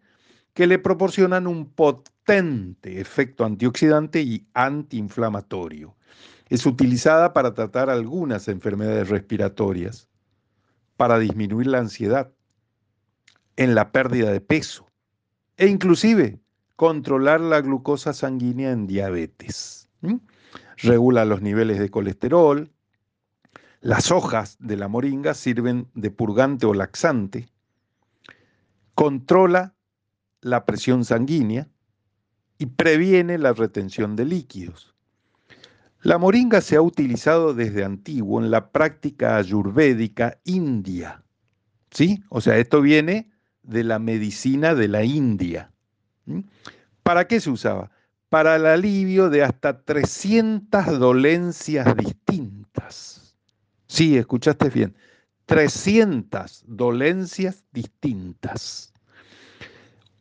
que 0.53 0.67
le 0.67 0.79
proporcionan 0.79 1.47
un 1.47 1.69
potente 1.69 2.99
efecto 2.99 3.45
antioxidante 3.45 4.21
y 4.21 4.47
antiinflamatorio. 4.53 5.95
Es 6.49 6.65
utilizada 6.65 7.31
para 7.31 7.53
tratar 7.53 7.89
algunas 7.89 8.47
enfermedades 8.47 9.09
respiratorias, 9.09 10.09
para 10.97 11.19
disminuir 11.19 11.67
la 11.67 11.79
ansiedad, 11.79 12.31
en 13.55 13.75
la 13.75 13.91
pérdida 13.91 14.31
de 14.31 14.41
peso 14.41 14.89
e 15.57 15.67
inclusive 15.67 16.39
controlar 16.79 17.41
la 17.41 17.59
glucosa 17.59 18.13
sanguínea 18.13 18.71
en 18.71 18.87
diabetes. 18.87 19.89
Regula 20.77 21.25
los 21.25 21.41
niveles 21.41 21.77
de 21.77 21.89
colesterol. 21.89 22.71
Las 23.81 24.11
hojas 24.11 24.55
de 24.61 24.77
la 24.77 24.87
moringa 24.87 25.33
sirven 25.33 25.89
de 25.93 26.09
purgante 26.09 26.65
o 26.65 26.73
laxante. 26.73 27.49
Controla 28.95 29.75
la 30.39 30.65
presión 30.65 31.03
sanguínea 31.03 31.67
y 32.57 32.67
previene 32.67 33.37
la 33.37 33.51
retención 33.51 34.15
de 34.15 34.23
líquidos. 34.23 34.95
La 36.01 36.17
moringa 36.17 36.61
se 36.61 36.77
ha 36.77 36.81
utilizado 36.81 37.53
desde 37.53 37.83
antiguo 37.83 38.41
en 38.41 38.51
la 38.51 38.71
práctica 38.71 39.35
ayurvédica 39.35 40.39
india. 40.45 41.25
¿Sí? 41.91 42.23
O 42.29 42.39
sea, 42.39 42.57
esto 42.57 42.81
viene 42.81 43.31
de 43.63 43.83
la 43.83 43.99
medicina 43.99 44.75
de 44.75 44.87
la 44.87 45.03
India. 45.03 45.73
¿Para 47.03 47.27
qué 47.27 47.39
se 47.39 47.49
usaba? 47.49 47.91
Para 48.29 48.55
el 48.55 48.65
alivio 48.65 49.29
de 49.29 49.43
hasta 49.43 49.81
300 49.81 50.99
dolencias 50.99 51.95
distintas. 51.95 53.35
Sí, 53.87 54.17
escuchaste 54.17 54.69
bien. 54.69 54.95
300 55.45 56.63
dolencias 56.67 57.63
distintas. 57.71 58.93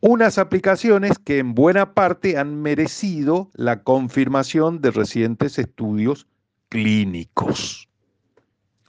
Unas 0.01 0.37
aplicaciones 0.37 1.19
que 1.19 1.39
en 1.39 1.53
buena 1.53 1.93
parte 1.93 2.37
han 2.37 2.61
merecido 2.61 3.51
la 3.53 3.83
confirmación 3.83 4.81
de 4.81 4.91
recientes 4.91 5.59
estudios 5.59 6.25
clínicos. 6.69 7.89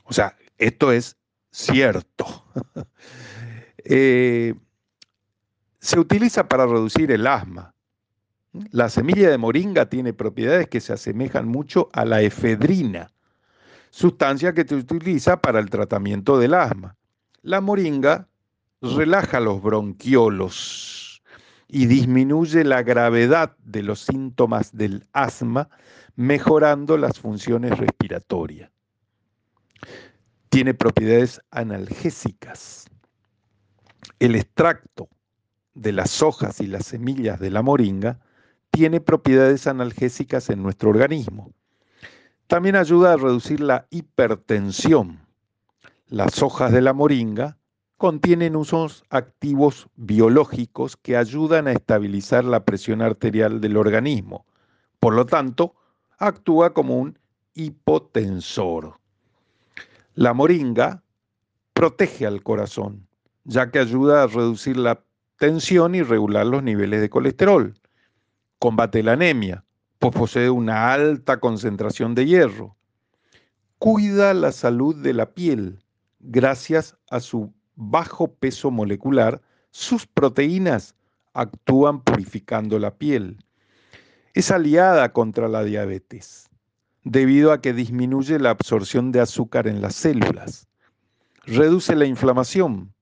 O 0.05 0.13
sea, 0.13 0.37
esto 0.59 0.93
es 0.93 1.17
cierto. 1.51 2.45
Eh, 3.83 4.55
se 5.81 5.99
utiliza 5.99 6.47
para 6.47 6.67
reducir 6.67 7.11
el 7.11 7.27
asma. 7.27 7.75
La 8.71 8.89
semilla 8.89 9.31
de 9.31 9.39
moringa 9.39 9.87
tiene 9.87 10.13
propiedades 10.13 10.69
que 10.69 10.81
se 10.81 10.93
asemejan 10.93 11.49
mucho 11.49 11.89
a 11.93 12.05
la 12.05 12.21
efedrina, 12.21 13.13
sustancia 13.91 14.53
que 14.53 14.65
se 14.65 14.75
utiliza 14.75 15.41
para 15.41 15.59
el 15.59 15.71
tratamiento 15.71 16.39
del 16.39 16.55
asma. 16.55 16.97
La 17.43 17.61
moringa 17.61 18.29
relaja 18.83 19.41
los 19.41 19.63
bronquiolos 19.63 21.23
y 21.69 21.87
disminuye 21.87 22.65
la 22.65 22.83
gravedad 22.83 23.57
de 23.65 23.83
los 23.83 24.01
síntomas 24.01 24.77
del 24.77 25.07
asma, 25.13 25.71
mejorando 26.17 26.99
las 26.99 27.19
funciones 27.21 27.79
respiratorias. 27.79 28.71
Tiene 30.49 30.75
propiedades 30.75 31.41
analgésicas. 31.53 32.87
El 34.19 34.35
extracto 34.35 35.09
de 35.75 35.93
las 35.93 36.23
hojas 36.23 36.61
y 36.61 36.67
las 36.67 36.87
semillas 36.87 37.41
de 37.41 37.51
la 37.51 37.63
moringa 37.63 38.21
tiene 38.71 39.01
propiedades 39.01 39.67
analgésicas 39.67 40.51
en 40.51 40.63
nuestro 40.63 40.91
organismo. 40.91 41.53
También 42.47 42.77
ayuda 42.77 43.13
a 43.13 43.17
reducir 43.17 43.61
la 43.61 43.87
hipertensión. 43.91 45.21
Las 46.07 46.43
hojas 46.43 46.73
de 46.73 46.81
la 46.81 46.93
moringa 46.93 47.59
contienen 47.97 48.57
usos 48.57 49.05
activos 49.11 49.89
biológicos 49.95 50.97
que 50.97 51.17
ayudan 51.17 51.69
a 51.69 51.73
estabilizar 51.73 52.45
la 52.45 52.65
presión 52.65 53.03
arterial 53.03 53.61
del 53.61 53.77
organismo. 53.77 54.47
Por 54.99 55.15
lo 55.15 55.27
tanto, 55.27 55.75
actúa 56.19 56.73
como 56.73 56.99
un 56.99 57.19
hipotensor. 57.55 58.99
La 60.15 60.33
moringa 60.35 61.03
protege 61.73 62.27
al 62.27 62.43
corazón, 62.43 63.07
ya 63.45 63.71
que 63.71 63.79
ayuda 63.79 64.23
a 64.23 64.27
reducir 64.27 64.77
la 64.77 65.03
tensión 65.41 65.95
y 65.95 66.03
regular 66.03 66.45
los 66.45 66.63
niveles 66.63 67.01
de 67.01 67.09
colesterol. 67.09 67.75
Combate 68.59 69.03
la 69.03 69.13
anemia, 69.13 69.65
pues 69.99 70.15
posee 70.15 70.51
una 70.51 70.93
alta 70.93 71.41
concentración 71.41 72.15
de 72.15 72.27
hierro. 72.27 72.77
Cuida 73.79 74.35
la 74.35 74.53
salud 74.53 74.95
de 74.95 75.15
la 75.15 75.33
piel 75.33 75.83
gracias 76.19 76.95
a 77.11 77.21
su 77.21 77.55
bajo 77.75 78.35
peso 78.35 78.71
molecular, 78.71 79.41
sus 79.71 80.07
proteínas 80.07 80.95
actúan 81.33 82.03
purificando 82.03 82.79
la 82.79 82.95
piel. 82.99 83.43
Es 84.35 84.51
aliada 84.51 85.15
contra 85.15 85.49
la 85.49 85.65
diabetes, 85.65 86.51
debido 87.03 87.53
a 87.53 87.63
que 87.63 87.73
disminuye 87.73 88.39
la 88.39 88.51
absorción 88.51 89.11
de 89.11 89.21
azúcar 89.21 89.69
en 89.69 89.81
las 89.81 89.95
células. 89.95 90.69
Reduce 91.47 91.97
la 91.97 92.05
inflamación. 92.05 92.93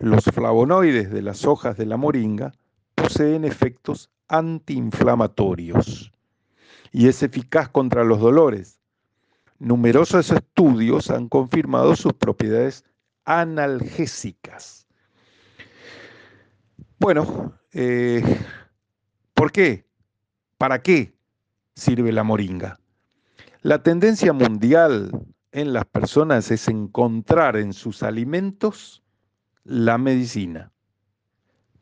Los 0.00 0.24
flavonoides 0.24 1.10
de 1.10 1.22
las 1.22 1.44
hojas 1.44 1.76
de 1.76 1.84
la 1.84 1.96
moringa 1.96 2.54
poseen 2.94 3.44
efectos 3.44 4.10
antiinflamatorios 4.28 6.12
y 6.92 7.08
es 7.08 7.24
eficaz 7.24 7.68
contra 7.68 8.04
los 8.04 8.20
dolores. 8.20 8.78
Numerosos 9.58 10.30
estudios 10.30 11.10
han 11.10 11.28
confirmado 11.28 11.96
sus 11.96 12.12
propiedades 12.12 12.84
analgésicas. 13.24 14.86
Bueno, 17.00 17.58
eh, 17.72 18.22
¿por 19.34 19.50
qué? 19.50 19.84
¿Para 20.58 20.80
qué 20.80 21.12
sirve 21.74 22.12
la 22.12 22.22
moringa? 22.22 22.78
La 23.62 23.82
tendencia 23.82 24.32
mundial 24.32 25.10
en 25.50 25.72
las 25.72 25.86
personas 25.86 26.52
es 26.52 26.68
encontrar 26.68 27.56
en 27.56 27.72
sus 27.72 28.04
alimentos 28.04 29.02
la 29.68 29.98
medicina 29.98 30.72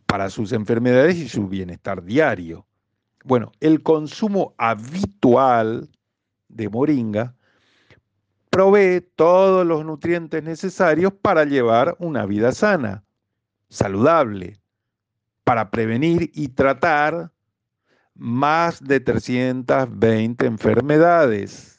para 0.06 0.28
sus 0.28 0.50
enfermedades 0.50 1.16
y 1.16 1.28
su 1.28 1.46
bienestar 1.46 2.02
diario. 2.02 2.66
Bueno, 3.24 3.52
el 3.60 3.82
consumo 3.84 4.54
habitual 4.58 5.88
de 6.48 6.68
moringa 6.68 7.36
provee 8.50 9.06
todos 9.14 9.64
los 9.64 9.84
nutrientes 9.84 10.42
necesarios 10.42 11.12
para 11.12 11.44
llevar 11.44 11.96
una 12.00 12.26
vida 12.26 12.50
sana, 12.50 13.04
saludable, 13.68 14.58
para 15.44 15.70
prevenir 15.70 16.32
y 16.34 16.48
tratar 16.48 17.30
más 18.14 18.82
de 18.82 18.98
320 18.98 20.44
enfermedades. 20.44 21.75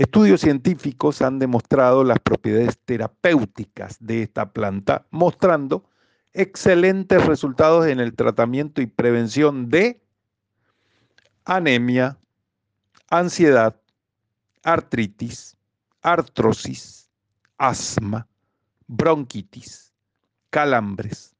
Estudios 0.00 0.40
científicos 0.40 1.20
han 1.20 1.38
demostrado 1.38 2.04
las 2.04 2.18
propiedades 2.20 2.78
terapéuticas 2.86 3.98
de 4.00 4.22
esta 4.22 4.50
planta, 4.50 5.06
mostrando 5.10 5.84
excelentes 6.32 7.26
resultados 7.26 7.86
en 7.86 8.00
el 8.00 8.14
tratamiento 8.14 8.80
y 8.80 8.86
prevención 8.86 9.68
de 9.68 10.00
anemia, 11.44 12.16
ansiedad, 13.10 13.78
artritis, 14.62 15.58
artrosis, 16.00 17.10
asma, 17.58 18.26
bronquitis, 18.86 19.92
calambres, 20.48 21.36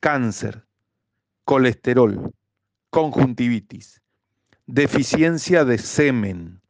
cáncer, 0.00 0.62
colesterol, 1.46 2.34
conjuntivitis, 2.90 4.02
deficiencia 4.66 5.64
de 5.64 5.78
semen, 5.78 6.60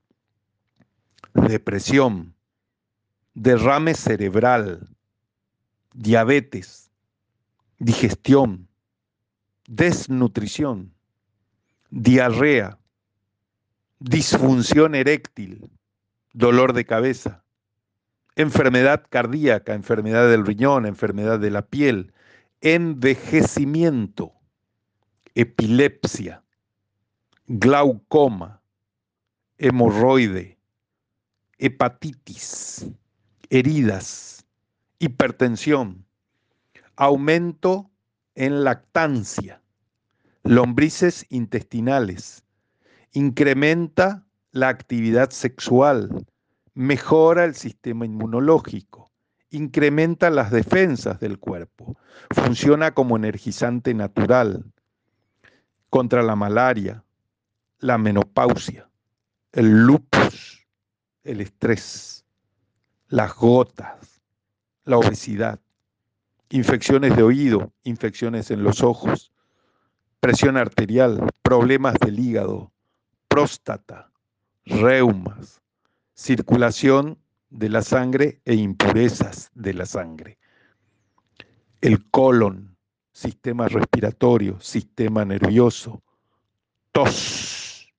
depresión, 1.46 2.34
derrame 3.34 3.94
cerebral, 3.94 4.88
diabetes, 5.92 6.90
digestión, 7.78 8.68
desnutrición, 9.66 10.92
diarrea, 11.90 12.78
disfunción 14.00 14.94
eréctil, 14.94 15.70
dolor 16.32 16.72
de 16.72 16.84
cabeza, 16.84 17.44
enfermedad 18.36 19.04
cardíaca, 19.08 19.74
enfermedad 19.74 20.28
del 20.30 20.46
riñón, 20.46 20.86
enfermedad 20.86 21.38
de 21.38 21.50
la 21.50 21.62
piel, 21.62 22.12
envejecimiento, 22.60 24.32
epilepsia, 25.34 26.42
glaucoma, 27.46 28.60
hemorroide, 29.58 30.57
hepatitis, 31.58 32.86
heridas, 33.50 34.46
hipertensión, 34.98 36.04
aumento 36.96 37.90
en 38.34 38.64
lactancia, 38.64 39.60
lombrices 40.44 41.26
intestinales, 41.28 42.44
incrementa 43.12 44.24
la 44.52 44.68
actividad 44.68 45.30
sexual, 45.30 46.26
mejora 46.74 47.44
el 47.44 47.54
sistema 47.54 48.06
inmunológico, 48.06 49.10
incrementa 49.50 50.30
las 50.30 50.50
defensas 50.50 51.18
del 51.20 51.38
cuerpo, 51.38 51.98
funciona 52.30 52.92
como 52.92 53.16
energizante 53.16 53.94
natural 53.94 54.64
contra 55.90 56.22
la 56.22 56.36
malaria, 56.36 57.04
la 57.78 57.98
menopausia, 57.98 58.88
el 59.52 59.86
lupus, 59.86 60.57
el 61.28 61.42
estrés, 61.42 62.24
las 63.08 63.34
gotas, 63.34 64.22
la 64.84 64.96
obesidad, 64.96 65.60
infecciones 66.48 67.14
de 67.16 67.22
oído, 67.22 67.70
infecciones 67.84 68.50
en 68.50 68.62
los 68.62 68.82
ojos, 68.82 69.30
presión 70.20 70.56
arterial, 70.56 71.28
problemas 71.42 71.96
del 72.00 72.18
hígado, 72.18 72.72
próstata, 73.28 74.10
reumas, 74.64 75.60
circulación 76.14 77.18
de 77.50 77.68
la 77.68 77.82
sangre 77.82 78.40
e 78.46 78.54
impurezas 78.54 79.50
de 79.54 79.74
la 79.74 79.84
sangre, 79.84 80.38
el 81.82 82.08
colon, 82.10 82.74
sistema 83.12 83.68
respiratorio, 83.68 84.58
sistema 84.60 85.26
nervioso, 85.26 86.02
tos, 86.92 87.92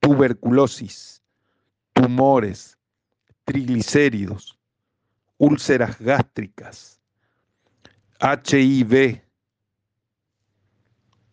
tuberculosis, 0.00 1.15
tumores, 1.96 2.78
triglicéridos, 3.44 4.58
úlceras 5.38 5.98
gástricas, 5.98 7.00
HIV, 8.20 9.22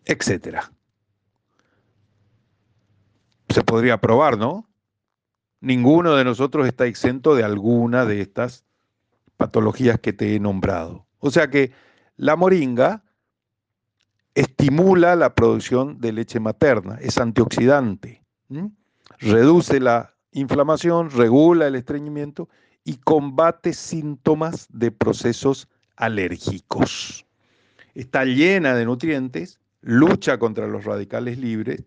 etcétera. 0.06 0.72
Se 3.50 3.62
podría 3.62 4.00
probar, 4.00 4.38
¿no? 4.38 4.68
Ninguno 5.60 6.16
de 6.16 6.24
nosotros 6.24 6.66
está 6.66 6.86
exento 6.86 7.36
de 7.36 7.44
alguna 7.44 8.06
de 8.06 8.22
estas 8.22 8.66
patologías 9.36 10.00
que 10.00 10.14
te 10.14 10.36
he 10.36 10.40
nombrado. 10.40 11.06
O 11.20 11.30
sea 11.30 11.50
que 11.50 11.72
la 12.16 12.38
moringa 12.38 13.04
estimula 14.34 15.16
la 15.16 15.36
producción 15.36 16.00
de 16.00 16.14
leche 16.14 16.40
materna, 16.40 16.98
es 17.02 17.18
antioxidante, 17.18 18.24
reduce 19.20 19.80
la 19.80 20.13
inflamación, 20.34 21.10
regula 21.10 21.68
el 21.68 21.76
estreñimiento 21.76 22.50
y 22.84 22.98
combate 22.98 23.74
síntomas 23.74 24.68
de 24.72 24.92
procesos 24.92 25.68
alérgicos. 25.96 27.26
Está 27.96 28.26
llena 28.26 28.76
de 28.76 28.86
nutrientes, 28.86 29.60
lucha 29.82 30.38
contra 30.40 30.68
los 30.68 30.84
radicales 30.84 31.38
libres, 31.38 31.84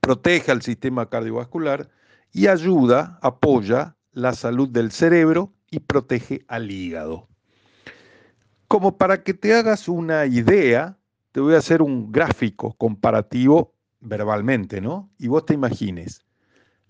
protege 0.00 0.50
al 0.50 0.62
sistema 0.62 1.08
cardiovascular 1.08 1.88
y 2.32 2.48
ayuda, 2.48 3.18
apoya 3.22 3.96
la 4.12 4.32
salud 4.34 4.68
del 4.68 4.90
cerebro 4.90 5.52
y 5.70 5.80
protege 5.80 6.44
al 6.48 6.70
hígado. 6.70 7.28
Como 8.68 8.98
para 8.98 9.22
que 9.22 9.34
te 9.34 9.54
hagas 9.54 9.88
una 9.88 10.26
idea, 10.26 10.98
te 11.32 11.40
voy 11.40 11.54
a 11.54 11.58
hacer 11.58 11.82
un 11.82 12.10
gráfico 12.10 12.74
comparativo 12.74 13.74
verbalmente, 14.00 14.80
¿no? 14.80 15.10
Y 15.18 15.28
vos 15.28 15.46
te 15.46 15.54
imagines, 15.54 16.25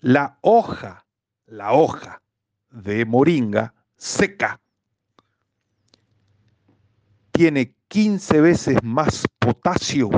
la 0.01 0.37
hoja, 0.41 1.05
la 1.47 1.73
hoja 1.73 2.21
de 2.69 3.05
moringa 3.05 3.73
seca 3.95 4.59
tiene 7.31 7.75
15 7.87 8.41
veces 8.41 8.77
más 8.83 9.25
potasio 9.39 10.09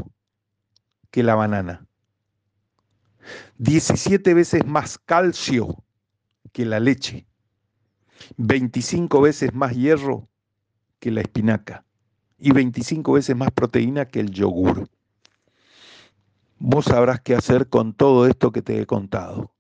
que 1.12 1.24
la 1.24 1.36
banana, 1.36 1.86
17 3.58 4.34
veces 4.34 4.66
más 4.66 4.98
calcio 4.98 5.84
que 6.52 6.66
la 6.66 6.80
leche, 6.80 7.26
25 8.38 9.22
veces 9.22 9.54
más 9.54 9.76
hierro 9.76 10.28
que 11.00 11.12
la 11.12 11.22
espinaca 11.22 11.86
y 12.38 12.52
25 12.52 13.14
veces 13.14 13.36
más 13.36 13.52
proteína 13.52 14.06
que 14.06 14.20
el 14.20 14.32
yogur. 14.32 14.90
Vos 16.58 16.86
sabrás 16.86 17.22
qué 17.22 17.36
hacer 17.36 17.70
con 17.70 17.94
todo 17.94 18.28
esto 18.28 18.52
que 18.52 18.62
te 18.62 18.82
he 18.82 18.86
contado. 18.86 19.54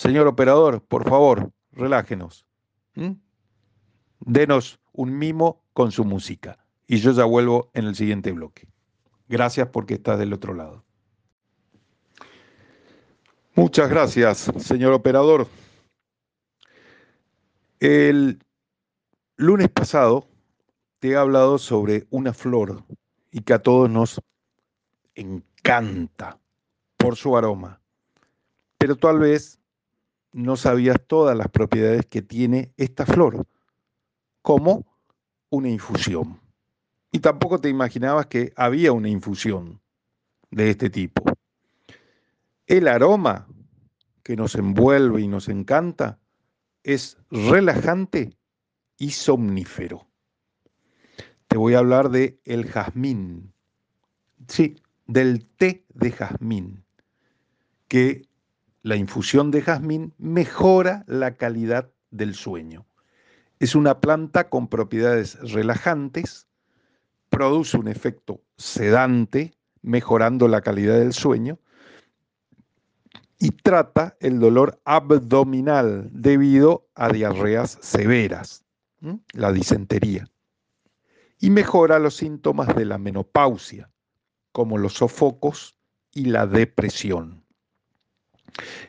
Señor 0.00 0.26
operador, 0.28 0.82
por 0.82 1.06
favor, 1.06 1.52
relájenos. 1.72 2.46
Denos 4.20 4.80
un 4.92 5.18
mimo 5.18 5.62
con 5.74 5.92
su 5.92 6.06
música. 6.06 6.58
Y 6.86 7.00
yo 7.00 7.12
ya 7.12 7.26
vuelvo 7.26 7.70
en 7.74 7.84
el 7.84 7.94
siguiente 7.94 8.32
bloque. 8.32 8.66
Gracias 9.28 9.68
porque 9.68 9.92
estás 9.92 10.18
del 10.18 10.32
otro 10.32 10.54
lado. 10.54 10.86
Muchas 13.54 13.90
gracias, 13.90 14.50
señor 14.56 14.94
operador. 14.94 15.46
El 17.78 18.42
lunes 19.36 19.68
pasado 19.68 20.26
te 20.98 21.10
he 21.10 21.16
hablado 21.16 21.58
sobre 21.58 22.06
una 22.08 22.32
flor 22.32 22.84
y 23.30 23.42
que 23.42 23.52
a 23.52 23.58
todos 23.58 23.90
nos 23.90 24.18
encanta 25.14 26.38
por 26.96 27.16
su 27.16 27.36
aroma, 27.36 27.82
pero 28.78 28.96
tal 28.96 29.18
vez 29.18 29.59
no 30.32 30.56
sabías 30.56 30.98
todas 31.06 31.36
las 31.36 31.48
propiedades 31.48 32.06
que 32.06 32.22
tiene 32.22 32.72
esta 32.76 33.06
flor, 33.06 33.46
como 34.42 34.86
una 35.50 35.68
infusión. 35.68 36.40
Y 37.12 37.18
tampoco 37.18 37.60
te 37.60 37.68
imaginabas 37.68 38.26
que 38.26 38.52
había 38.56 38.92
una 38.92 39.08
infusión 39.08 39.80
de 40.50 40.70
este 40.70 40.90
tipo. 40.90 41.24
El 42.66 42.86
aroma 42.86 43.48
que 44.22 44.36
nos 44.36 44.54
envuelve 44.54 45.20
y 45.20 45.28
nos 45.28 45.48
encanta 45.48 46.20
es 46.84 47.18
relajante 47.30 48.36
y 48.96 49.10
somnífero. 49.10 50.06
Te 51.48 51.56
voy 51.56 51.74
a 51.74 51.78
hablar 51.78 52.10
de 52.10 52.38
el 52.44 52.66
jazmín. 52.66 53.52
Sí, 54.46 54.76
del 55.06 55.46
té 55.46 55.84
de 55.92 56.12
jazmín, 56.12 56.84
que 57.88 58.29
la 58.82 58.96
infusión 58.96 59.50
de 59.50 59.62
jazmín 59.62 60.14
mejora 60.18 61.04
la 61.06 61.36
calidad 61.36 61.90
del 62.10 62.34
sueño. 62.34 62.86
Es 63.58 63.74
una 63.74 64.00
planta 64.00 64.48
con 64.48 64.68
propiedades 64.68 65.38
relajantes, 65.52 66.48
produce 67.28 67.76
un 67.76 67.88
efecto 67.88 68.40
sedante, 68.56 69.54
mejorando 69.82 70.48
la 70.48 70.62
calidad 70.62 70.98
del 70.98 71.12
sueño, 71.12 71.58
y 73.38 73.50
trata 73.50 74.16
el 74.20 74.38
dolor 74.38 74.80
abdominal 74.84 76.08
debido 76.12 76.86
a 76.94 77.10
diarreas 77.10 77.78
severas, 77.80 78.64
la 79.32 79.52
disentería, 79.52 80.26
y 81.38 81.50
mejora 81.50 81.98
los 81.98 82.16
síntomas 82.16 82.74
de 82.74 82.84
la 82.84 82.98
menopausia, 82.98 83.90
como 84.52 84.76
los 84.76 84.94
sofocos 84.94 85.76
y 86.12 86.26
la 86.26 86.46
depresión 86.46 87.39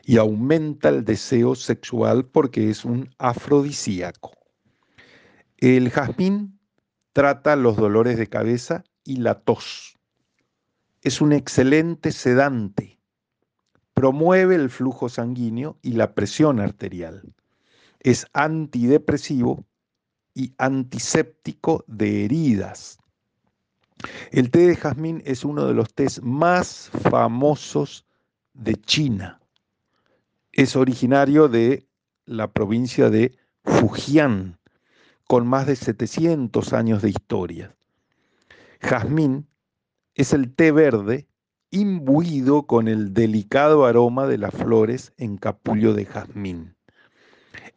y 0.04 0.16
aumenta 0.16 0.88
el 0.88 1.04
deseo 1.04 1.54
sexual 1.54 2.24
porque 2.24 2.70
es 2.70 2.84
un 2.84 3.10
afrodisíaco. 3.18 4.32
El 5.58 5.90
jazmín 5.90 6.58
trata 7.12 7.56
los 7.56 7.76
dolores 7.76 8.16
de 8.18 8.26
cabeza 8.26 8.84
y 9.04 9.16
la 9.16 9.40
tos. 9.40 9.98
Es 11.02 11.20
un 11.20 11.32
excelente 11.32 12.12
sedante. 12.12 12.98
Promueve 13.94 14.54
el 14.54 14.70
flujo 14.70 15.08
sanguíneo 15.08 15.78
y 15.82 15.92
la 15.92 16.14
presión 16.14 16.60
arterial. 16.60 17.34
Es 18.00 18.26
antidepresivo 18.32 19.64
y 20.34 20.54
antiséptico 20.58 21.84
de 21.86 22.24
heridas. 22.24 22.98
El 24.30 24.50
té 24.50 24.66
de 24.66 24.76
jazmín 24.76 25.22
es 25.24 25.44
uno 25.44 25.66
de 25.66 25.74
los 25.74 25.94
tés 25.94 26.22
más 26.22 26.90
famosos 27.02 28.04
de 28.54 28.74
China 28.74 29.41
es 30.52 30.76
originario 30.76 31.48
de 31.48 31.88
la 32.26 32.52
provincia 32.52 33.08
de 33.08 33.34
Fujian, 33.64 34.58
con 35.26 35.46
más 35.46 35.66
de 35.66 35.76
700 35.76 36.74
años 36.74 37.00
de 37.00 37.08
historia. 37.08 37.74
Jazmín 38.80 39.46
es 40.14 40.34
el 40.34 40.54
té 40.54 40.70
verde 40.70 41.26
imbuido 41.70 42.64
con 42.64 42.86
el 42.86 43.14
delicado 43.14 43.86
aroma 43.86 44.26
de 44.26 44.36
las 44.36 44.52
flores 44.52 45.14
en 45.16 45.38
capullo 45.38 45.94
de 45.94 46.04
jazmín. 46.04 46.76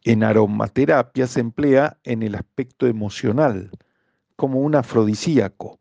En 0.04 0.22
aromaterapia 0.22 1.26
se 1.26 1.40
emplea 1.40 1.98
en 2.04 2.22
el 2.22 2.34
aspecto 2.34 2.86
emocional, 2.86 3.70
como 4.36 4.60
un 4.60 4.74
afrodisíaco, 4.74 5.80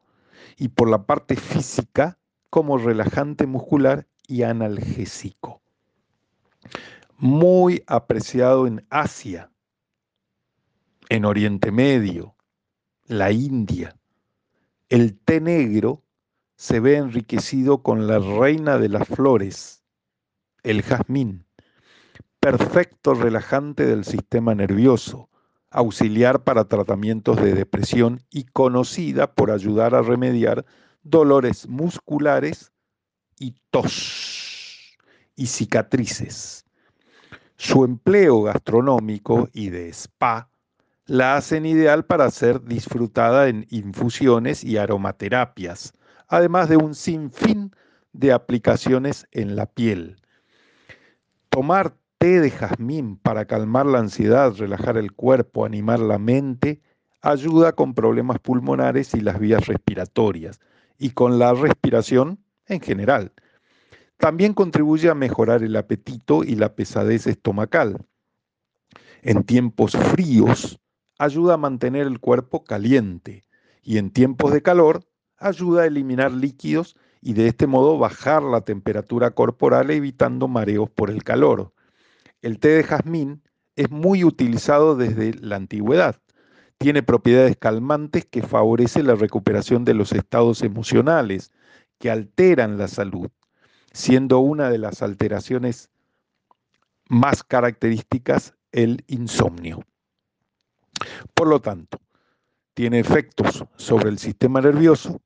y 0.58 0.70
por 0.70 0.90
la 0.90 1.06
parte 1.06 1.36
física, 1.36 2.18
como 2.50 2.78
relajante 2.78 3.48
muscular 3.48 4.08
y 4.28 4.44
analgésico 4.44 5.62
muy 7.18 7.84
apreciado 7.88 8.68
en 8.68 8.86
Asia, 8.90 9.52
en 11.10 11.26
Oriente 11.26 11.72
Medio, 11.72 12.36
la 13.08 13.32
India. 13.32 13.96
El 14.90 15.18
té 15.18 15.40
negro 15.40 16.04
se 16.56 16.80
ve 16.80 16.98
enriquecido 16.98 17.84
con 17.84 18.08
la 18.08 18.20
reina 18.20 18.78
de 18.78 18.90
las 18.90 19.08
flores, 19.08 19.84
el 20.64 20.82
jazmín, 20.82 21.46
perfecto 22.40 23.14
relajante 23.14 23.86
del 23.86 24.04
sistema 24.04 24.56
nervioso, 24.56 25.30
auxiliar 25.70 26.44
para 26.44 26.66
tratamientos 26.66 27.38
de 27.42 27.54
depresión 27.54 28.22
y 28.30 28.46
conocida 28.46 29.34
por 29.34 29.52
ayudar 29.52 29.96
a 29.96 30.02
remediar 30.02 30.66
dolores 31.04 31.68
musculares 31.68 32.72
y 33.38 33.56
tos 33.72 34.45
y 35.36 35.48
cicatrices. 35.48 36.66
Su 37.58 37.86
empleo 37.86 38.44
gastronómico 38.44 39.50
y 39.54 39.70
de 39.70 39.90
spa 39.90 40.50
la 41.06 41.38
hacen 41.38 41.66
ideal 41.66 42.06
para 42.06 42.30
ser 42.32 42.64
disfrutada 42.64 43.48
en 43.48 43.68
infusiones 43.70 44.64
y 44.64 44.78
aromaterapias, 44.78 45.94
además 46.28 46.68
de 46.70 46.78
un 46.78 46.96
sinfín 46.96 47.72
de 48.14 48.32
aplicaciones 48.32 49.28
en 49.32 49.56
la 49.56 49.68
piel. 49.68 50.18
Tomar 51.50 51.96
té 52.18 52.40
de 52.40 52.50
jazmín 52.50 53.18
para 53.18 53.46
calmar 53.46 53.86
la 53.86 54.00
ansiedad, 54.00 54.54
relajar 54.58 54.98
el 54.98 55.12
cuerpo, 55.12 55.66
animar 55.66 56.00
la 56.00 56.18
mente, 56.18 56.82
ayuda 57.22 57.74
con 57.74 57.94
problemas 57.94 58.40
pulmonares 58.40 59.14
y 59.14 59.22
las 59.22 59.40
vías 59.40 59.68
respiratorias 59.68 60.60
y 60.98 61.12
con 61.12 61.40
la 61.40 61.54
respiración 61.54 62.40
en 62.68 62.82
general. 62.82 63.32
También 64.18 64.54
contribuye 64.54 65.10
a 65.10 65.16
mejorar 65.16 65.64
el 65.64 65.76
apetito 65.76 66.44
y 66.44 66.56
la 66.56 66.76
pesadez 66.76 67.28
estomacal. 67.28 68.06
En 69.22 69.44
tiempos 69.44 69.94
fríos, 69.94 70.80
ayuda 71.18 71.56
a 71.56 71.58
mantener 71.58 72.08
el 72.08 72.20
cuerpo 72.20 72.64
caliente 72.64 73.44
y 73.82 73.98
en 73.98 74.12
tiempos 74.12 74.52
de 74.52 74.62
calor 74.62 75.06
ayuda 75.38 75.84
a 75.84 75.86
eliminar 75.86 76.32
líquidos 76.32 76.96
y 77.22 77.34
de 77.34 77.48
este 77.48 77.68
modo 77.68 77.98
bajar 77.98 78.44
la 78.44 78.62
temperatura 78.62 79.32
corporal 79.32 79.92
evitando 79.92 80.48
mareos 80.48 80.90
por 80.90 81.10
el 81.10 81.24
calor. 81.24 81.74
El 82.42 82.60
té 82.60 82.70
de 82.70 82.84
jazmín 82.84 83.42
es 83.76 83.90
muy 83.90 84.24
utilizado 84.24 84.96
desde 84.96 85.34
la 85.34 85.56
antigüedad. 85.56 86.22
Tiene 86.78 87.04
propiedades 87.04 87.58
calmantes 87.58 88.26
que 88.26 88.42
favorecen 88.42 89.08
la 89.08 89.16
recuperación 89.16 89.86
de 89.86 89.94
los 89.94 90.12
estados 90.12 90.62
emocionales, 90.62 91.52
que 91.98 92.12
alteran 92.12 92.78
la 92.78 92.88
salud, 92.88 93.30
siendo 93.96 94.40
una 94.40 94.70
de 94.70 94.78
las 94.78 95.02
alteraciones 95.02 95.90
más 97.08 97.44
características 97.44 98.54
el 98.74 99.06
insomnio. 99.08 99.86
Por 101.34 101.48
lo 101.48 101.62
tanto, 101.62 102.02
tiene 102.74 103.00
efectos 103.00 103.64
sobre 103.78 104.10
el 104.10 104.20
sistema 104.20 104.60
nervioso, 104.60 105.22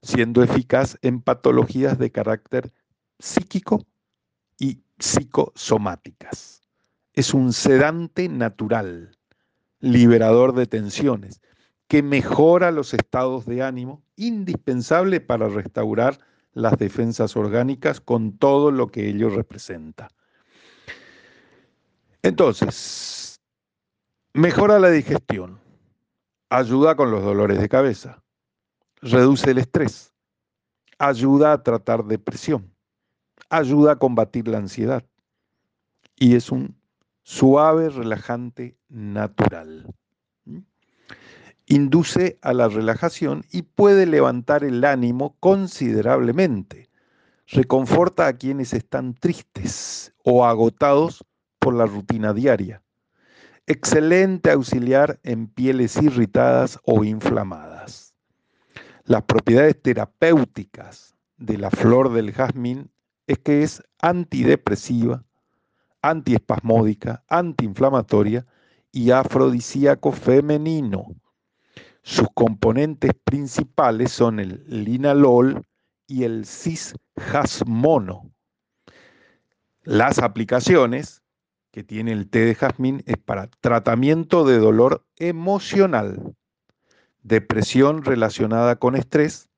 siendo 0.00 0.44
eficaz 0.44 0.96
en 1.02 1.20
patologías 1.20 1.98
de 1.98 2.12
carácter 2.12 2.72
psíquico 3.18 3.84
y 4.60 4.84
psicosomáticas. 5.00 6.62
Es 7.14 7.34
un 7.34 7.52
sedante 7.52 8.28
natural, 8.28 9.18
liberador 9.80 10.54
de 10.54 10.66
tensiones, 10.68 11.42
que 11.88 12.04
mejora 12.04 12.70
los 12.70 12.94
estados 12.94 13.44
de 13.44 13.64
ánimo, 13.64 14.04
indispensable 14.14 15.20
para 15.20 15.48
restaurar 15.48 16.20
las 16.54 16.78
defensas 16.78 17.36
orgánicas 17.36 18.00
con 18.00 18.38
todo 18.38 18.70
lo 18.70 18.88
que 18.88 19.08
ello 19.08 19.28
representa. 19.28 20.08
Entonces, 22.22 23.40
mejora 24.32 24.78
la 24.78 24.90
digestión, 24.90 25.60
ayuda 26.48 26.96
con 26.96 27.10
los 27.10 27.22
dolores 27.22 27.60
de 27.60 27.68
cabeza, 27.68 28.22
reduce 29.02 29.50
el 29.50 29.58
estrés, 29.58 30.14
ayuda 30.98 31.52
a 31.52 31.62
tratar 31.62 32.04
depresión, 32.04 32.72
ayuda 33.50 33.92
a 33.92 33.98
combatir 33.98 34.48
la 34.48 34.58
ansiedad 34.58 35.04
y 36.16 36.36
es 36.36 36.50
un 36.50 36.80
suave 37.24 37.90
relajante 37.90 38.78
natural. 38.88 39.94
Induce 41.66 42.38
a 42.42 42.52
la 42.52 42.68
relajación 42.68 43.44
y 43.50 43.62
puede 43.62 44.04
levantar 44.04 44.64
el 44.64 44.84
ánimo 44.84 45.36
considerablemente. 45.40 46.90
Reconforta 47.46 48.26
a 48.26 48.34
quienes 48.34 48.74
están 48.74 49.14
tristes 49.14 50.12
o 50.24 50.44
agotados 50.44 51.24
por 51.58 51.74
la 51.74 51.86
rutina 51.86 52.34
diaria. 52.34 52.82
Excelente 53.66 54.50
auxiliar 54.50 55.18
en 55.22 55.46
pieles 55.46 55.96
irritadas 55.96 56.78
o 56.84 57.02
inflamadas. 57.02 58.14
Las 59.04 59.22
propiedades 59.22 59.80
terapéuticas 59.80 61.14
de 61.38 61.56
la 61.56 61.70
flor 61.70 62.12
del 62.12 62.32
jazmín 62.32 62.90
es 63.26 63.38
que 63.38 63.62
es 63.62 63.82
antidepresiva, 64.00 65.24
antiespasmódica, 66.02 67.24
antiinflamatoria 67.28 68.46
y 68.92 69.10
afrodisíaco 69.10 70.12
femenino. 70.12 71.06
Sus 72.04 72.28
componentes 72.34 73.12
principales 73.24 74.12
son 74.12 74.38
el 74.38 74.62
linalol 74.68 75.64
y 76.06 76.24
el 76.24 76.44
cisjasmono. 76.44 78.30
Las 79.84 80.18
aplicaciones 80.18 81.22
que 81.70 81.82
tiene 81.82 82.12
el 82.12 82.28
té 82.28 82.40
de 82.40 82.54
jazmín 82.54 83.02
es 83.06 83.16
para 83.16 83.46
tratamiento 83.46 84.44
de 84.44 84.58
dolor 84.58 85.06
emocional, 85.16 86.36
depresión 87.22 88.04
relacionada 88.04 88.76
con 88.76 88.96
estrés, 88.96 89.48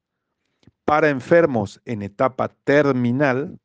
para 0.85 1.09
enfermos 1.09 1.81
en 1.85 2.03
etapa 2.03 2.51
terminal, 2.63 3.59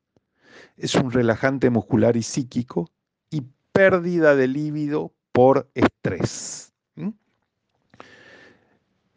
es 0.75 0.95
un 0.95 1.11
relajante 1.11 1.69
muscular 1.69 2.17
y 2.17 2.23
psíquico 2.23 2.89
y 3.29 3.43
pérdida 3.73 4.36
de 4.36 4.47
líbido 4.47 5.13
por 5.32 5.69
estrés. 5.75 6.70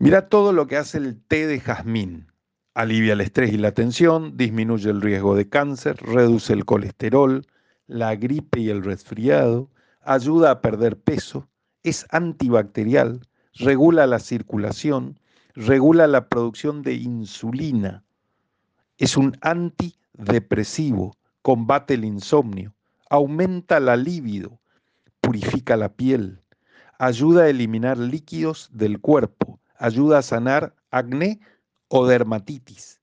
Mira 0.05 0.29
todo 0.29 0.53
lo 0.53 0.67
que 0.67 0.77
hace 0.77 0.99
el 0.99 1.19
té 1.19 1.47
de 1.47 1.59
jazmín. 1.59 2.27
Alivia 2.75 3.15
el 3.15 3.23
estrés 3.23 3.55
y 3.55 3.57
la 3.57 3.73
tensión, 3.73 4.37
disminuye 4.37 4.91
el 4.91 5.01
riesgo 5.01 5.35
de 5.35 5.49
cáncer, 5.49 5.97
reduce 5.97 6.53
el 6.53 6.67
colesterol, 6.67 7.47
la 7.87 8.15
gripe 8.15 8.61
y 8.61 8.69
el 8.69 8.85
resfriado, 8.85 9.71
ayuda 10.03 10.51
a 10.51 10.61
perder 10.61 11.01
peso, 11.01 11.49
es 11.85 12.05
antibacterial, 12.11 13.27
regula 13.55 14.07
la 14.07 14.19
circulación, 14.19 15.19
regula 15.55 16.07
la 16.07 16.29
producción 16.29 16.83
de 16.83 16.93
insulina, 16.97 18.05
es 18.99 19.17
un 19.17 19.39
antidepresivo, 19.41 21.17
combate 21.41 21.95
el 21.95 22.05
insomnio, 22.05 22.75
aumenta 23.09 23.81
la 23.81 23.97
libido, 23.97 24.61
purifica 25.23 25.79
la 25.79 25.89
piel, 25.95 26.43
ayuda 26.99 27.45
a 27.45 27.49
eliminar 27.49 27.97
líquidos 27.97 28.69
del 28.71 29.01
cuerpo, 29.01 29.44
ayuda 29.85 30.19
a 30.19 30.23
sanar 30.23 30.75
acné 30.91 31.41
o 31.89 32.07
dermatitis. 32.07 33.03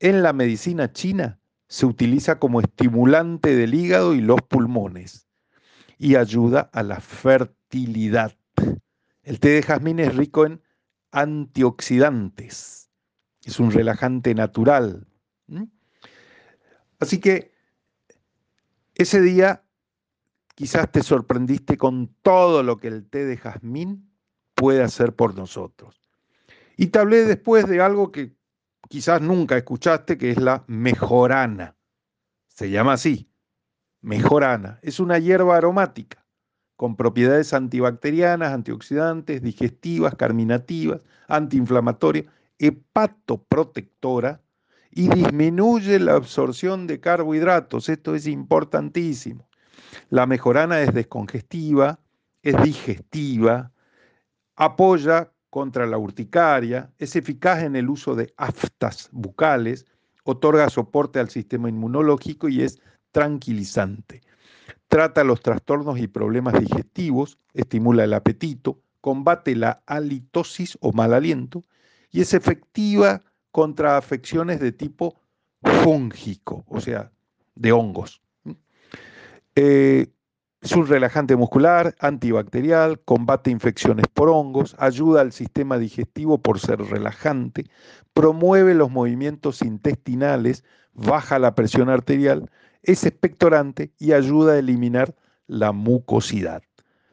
En 0.00 0.22
la 0.22 0.32
medicina 0.32 0.92
china 0.92 1.38
se 1.68 1.86
utiliza 1.86 2.38
como 2.40 2.60
estimulante 2.60 3.54
del 3.54 3.74
hígado 3.74 4.12
y 4.12 4.20
los 4.20 4.42
pulmones 4.42 5.28
y 5.98 6.16
ayuda 6.16 6.68
a 6.72 6.82
la 6.82 7.00
fertilidad. 7.00 8.36
El 9.22 9.38
té 9.38 9.50
de 9.50 9.62
jazmín 9.62 10.00
es 10.00 10.16
rico 10.16 10.44
en 10.46 10.60
antioxidantes, 11.12 12.90
es 13.44 13.60
un 13.60 13.70
relajante 13.70 14.34
natural. 14.34 15.06
Así 16.98 17.18
que 17.20 17.52
ese 18.96 19.20
día 19.20 19.64
quizás 20.56 20.90
te 20.90 21.02
sorprendiste 21.02 21.76
con 21.76 22.08
todo 22.22 22.64
lo 22.64 22.78
que 22.78 22.88
el 22.88 23.08
té 23.08 23.24
de 23.24 23.36
jazmín 23.36 24.10
puede 24.54 24.82
hacer 24.82 25.14
por 25.14 25.36
nosotros. 25.36 26.05
Y 26.76 26.88
te 26.88 26.98
hablé 26.98 27.24
después 27.24 27.66
de 27.66 27.80
algo 27.80 28.12
que 28.12 28.36
quizás 28.88 29.20
nunca 29.20 29.56
escuchaste, 29.56 30.18
que 30.18 30.30
es 30.30 30.40
la 30.40 30.64
mejorana. 30.66 31.76
Se 32.48 32.70
llama 32.70 32.94
así, 32.94 33.30
mejorana. 34.02 34.78
Es 34.82 35.00
una 35.00 35.18
hierba 35.18 35.56
aromática 35.56 36.24
con 36.76 36.96
propiedades 36.96 37.54
antibacterianas, 37.54 38.52
antioxidantes, 38.52 39.42
digestivas, 39.42 40.14
carminativas, 40.14 41.00
antiinflamatorias, 41.28 42.26
hepatoprotectora 42.58 44.42
y 44.90 45.08
disminuye 45.08 45.98
la 45.98 46.14
absorción 46.14 46.86
de 46.86 47.00
carbohidratos. 47.00 47.88
Esto 47.88 48.14
es 48.14 48.26
importantísimo. 48.26 49.48
La 50.10 50.26
mejorana 50.26 50.80
es 50.80 50.92
descongestiva, 50.92 51.98
es 52.42 52.62
digestiva, 52.62 53.72
apoya 54.56 55.32
contra 55.50 55.86
la 55.86 55.98
urticaria, 55.98 56.92
es 56.98 57.16
eficaz 57.16 57.62
en 57.62 57.76
el 57.76 57.88
uso 57.88 58.14
de 58.14 58.32
aftas 58.36 59.08
bucales, 59.12 59.86
otorga 60.24 60.68
soporte 60.68 61.18
al 61.18 61.30
sistema 61.30 61.68
inmunológico 61.68 62.48
y 62.48 62.62
es 62.62 62.80
tranquilizante. 63.12 64.22
Trata 64.88 65.24
los 65.24 65.40
trastornos 65.40 65.98
y 65.98 66.08
problemas 66.08 66.58
digestivos, 66.60 67.38
estimula 67.54 68.04
el 68.04 68.14
apetito, 68.14 68.80
combate 69.00 69.54
la 69.54 69.82
halitosis 69.86 70.76
o 70.80 70.92
mal 70.92 71.14
aliento 71.14 71.64
y 72.10 72.20
es 72.20 72.34
efectiva 72.34 73.22
contra 73.50 73.96
afecciones 73.96 74.60
de 74.60 74.72
tipo 74.72 75.20
fúngico, 75.62 76.64
o 76.68 76.80
sea, 76.80 77.10
de 77.54 77.72
hongos. 77.72 78.20
Eh, 79.54 80.08
Es 80.66 80.72
un 80.72 80.88
relajante 80.88 81.36
muscular, 81.36 81.94
antibacterial, 82.00 82.98
combate 83.04 83.52
infecciones 83.52 84.06
por 84.12 84.28
hongos, 84.28 84.74
ayuda 84.80 85.20
al 85.20 85.30
sistema 85.30 85.78
digestivo 85.78 86.38
por 86.38 86.58
ser 86.58 86.80
relajante, 86.80 87.66
promueve 88.14 88.74
los 88.74 88.90
movimientos 88.90 89.62
intestinales, 89.62 90.64
baja 90.92 91.38
la 91.38 91.54
presión 91.54 91.88
arterial, 91.88 92.50
es 92.82 93.04
expectorante 93.04 93.92
y 93.96 94.10
ayuda 94.10 94.54
a 94.54 94.58
eliminar 94.58 95.14
la 95.46 95.70
mucosidad. 95.70 96.64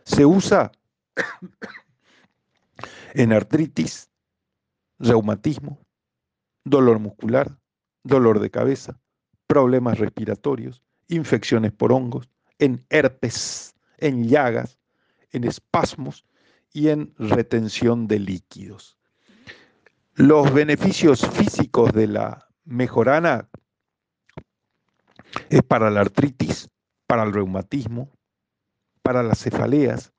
Se 0.03 0.25
usa 0.25 0.71
en 3.13 3.33
artritis, 3.33 4.09
reumatismo, 4.97 5.77
dolor 6.65 6.97
muscular, 6.97 7.55
dolor 8.01 8.39
de 8.39 8.49
cabeza, 8.49 8.99
problemas 9.45 9.99
respiratorios, 9.99 10.81
infecciones 11.07 11.71
por 11.71 11.93
hongos, 11.93 12.27
en 12.63 12.85
herpes, 12.89 13.75
en 13.97 14.29
llagas, 14.29 14.79
en 15.31 15.43
espasmos 15.43 16.25
y 16.71 16.87
en 16.87 17.13
retención 17.17 18.07
de 18.07 18.19
líquidos. 18.19 18.97
Los 20.13 20.53
beneficios 20.53 21.27
físicos 21.27 21.91
de 21.91 22.07
la 22.07 22.47
mejorana 22.63 23.49
es 25.49 25.61
para 25.63 25.89
la 25.89 26.01
artritis, 26.01 26.69
para 27.05 27.23
el 27.23 27.33
reumatismo, 27.33 28.09
para 29.01 29.23
las 29.23 29.39
cefaleas, 29.39 30.13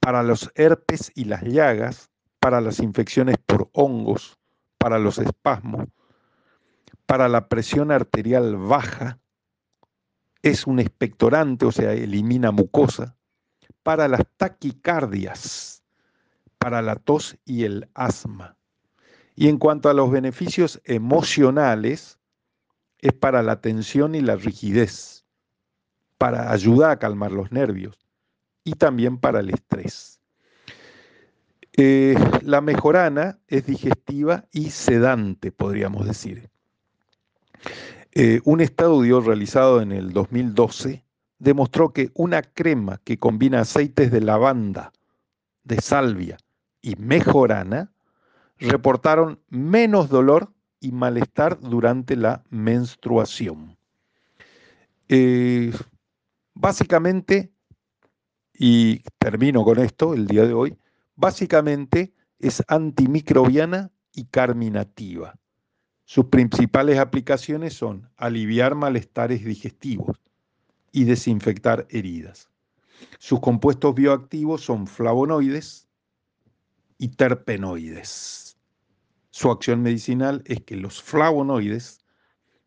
para 0.00 0.22
los 0.22 0.50
herpes 0.54 1.12
y 1.14 1.24
las 1.24 1.42
llagas, 1.42 2.08
para 2.40 2.62
las 2.62 2.78
infecciones 2.78 3.36
por 3.44 3.68
hongos, 3.74 4.38
para 4.78 4.98
los 4.98 5.18
espasmos, 5.18 5.88
para 7.04 7.28
la 7.28 7.48
presión 7.48 7.90
arterial 7.90 8.56
baja, 8.56 9.18
es 10.42 10.66
un 10.66 10.78
expectorante, 10.78 11.66
o 11.66 11.72
sea, 11.72 11.92
elimina 11.92 12.50
mucosa, 12.50 13.16
para 13.82 14.08
las 14.08 14.22
taquicardias, 14.36 15.82
para 16.58 16.82
la 16.82 16.96
tos 16.96 17.36
y 17.44 17.64
el 17.64 17.88
asma. 17.94 18.56
Y 19.34 19.48
en 19.48 19.58
cuanto 19.58 19.88
a 19.88 19.94
los 19.94 20.10
beneficios 20.10 20.80
emocionales, 20.84 22.18
es 23.00 23.12
para 23.12 23.42
la 23.42 23.60
tensión 23.60 24.14
y 24.14 24.20
la 24.20 24.36
rigidez, 24.36 25.24
para 26.18 26.50
ayudar 26.52 26.90
a 26.90 26.98
calmar 26.98 27.30
los 27.30 27.52
nervios 27.52 27.96
y 28.64 28.72
también 28.72 29.18
para 29.18 29.40
el 29.40 29.50
estrés. 29.50 30.20
Eh, 31.76 32.16
la 32.42 32.60
mejorana 32.60 33.38
es 33.46 33.66
digestiva 33.66 34.46
y 34.50 34.70
sedante, 34.70 35.52
podríamos 35.52 36.06
decir. 36.06 36.50
Eh, 38.20 38.40
un 38.42 38.60
estudio 38.60 39.20
realizado 39.20 39.80
en 39.80 39.92
el 39.92 40.12
2012 40.12 41.04
demostró 41.38 41.92
que 41.92 42.10
una 42.14 42.42
crema 42.42 43.00
que 43.04 43.16
combina 43.16 43.60
aceites 43.60 44.10
de 44.10 44.20
lavanda, 44.20 44.92
de 45.62 45.80
salvia 45.80 46.36
y 46.82 46.96
mejorana 46.96 47.92
reportaron 48.58 49.38
menos 49.50 50.08
dolor 50.08 50.52
y 50.80 50.90
malestar 50.90 51.60
durante 51.60 52.16
la 52.16 52.42
menstruación. 52.50 53.78
Eh, 55.08 55.72
básicamente, 56.54 57.52
y 58.52 59.04
termino 59.18 59.62
con 59.62 59.78
esto 59.78 60.14
el 60.14 60.26
día 60.26 60.44
de 60.44 60.54
hoy, 60.54 60.76
básicamente 61.14 62.12
es 62.40 62.64
antimicrobiana 62.66 63.92
y 64.12 64.24
carminativa. 64.24 65.36
Sus 66.10 66.24
principales 66.24 66.98
aplicaciones 66.98 67.74
son 67.74 68.08
aliviar 68.16 68.74
malestares 68.74 69.44
digestivos 69.44 70.18
y 70.90 71.04
desinfectar 71.04 71.86
heridas. 71.90 72.48
Sus 73.18 73.40
compuestos 73.40 73.94
bioactivos 73.94 74.62
son 74.62 74.86
flavonoides 74.86 75.86
y 76.96 77.08
terpenoides. 77.08 78.56
Su 79.28 79.50
acción 79.50 79.82
medicinal 79.82 80.42
es 80.46 80.62
que 80.62 80.76
los 80.76 81.02
flavonoides 81.02 82.00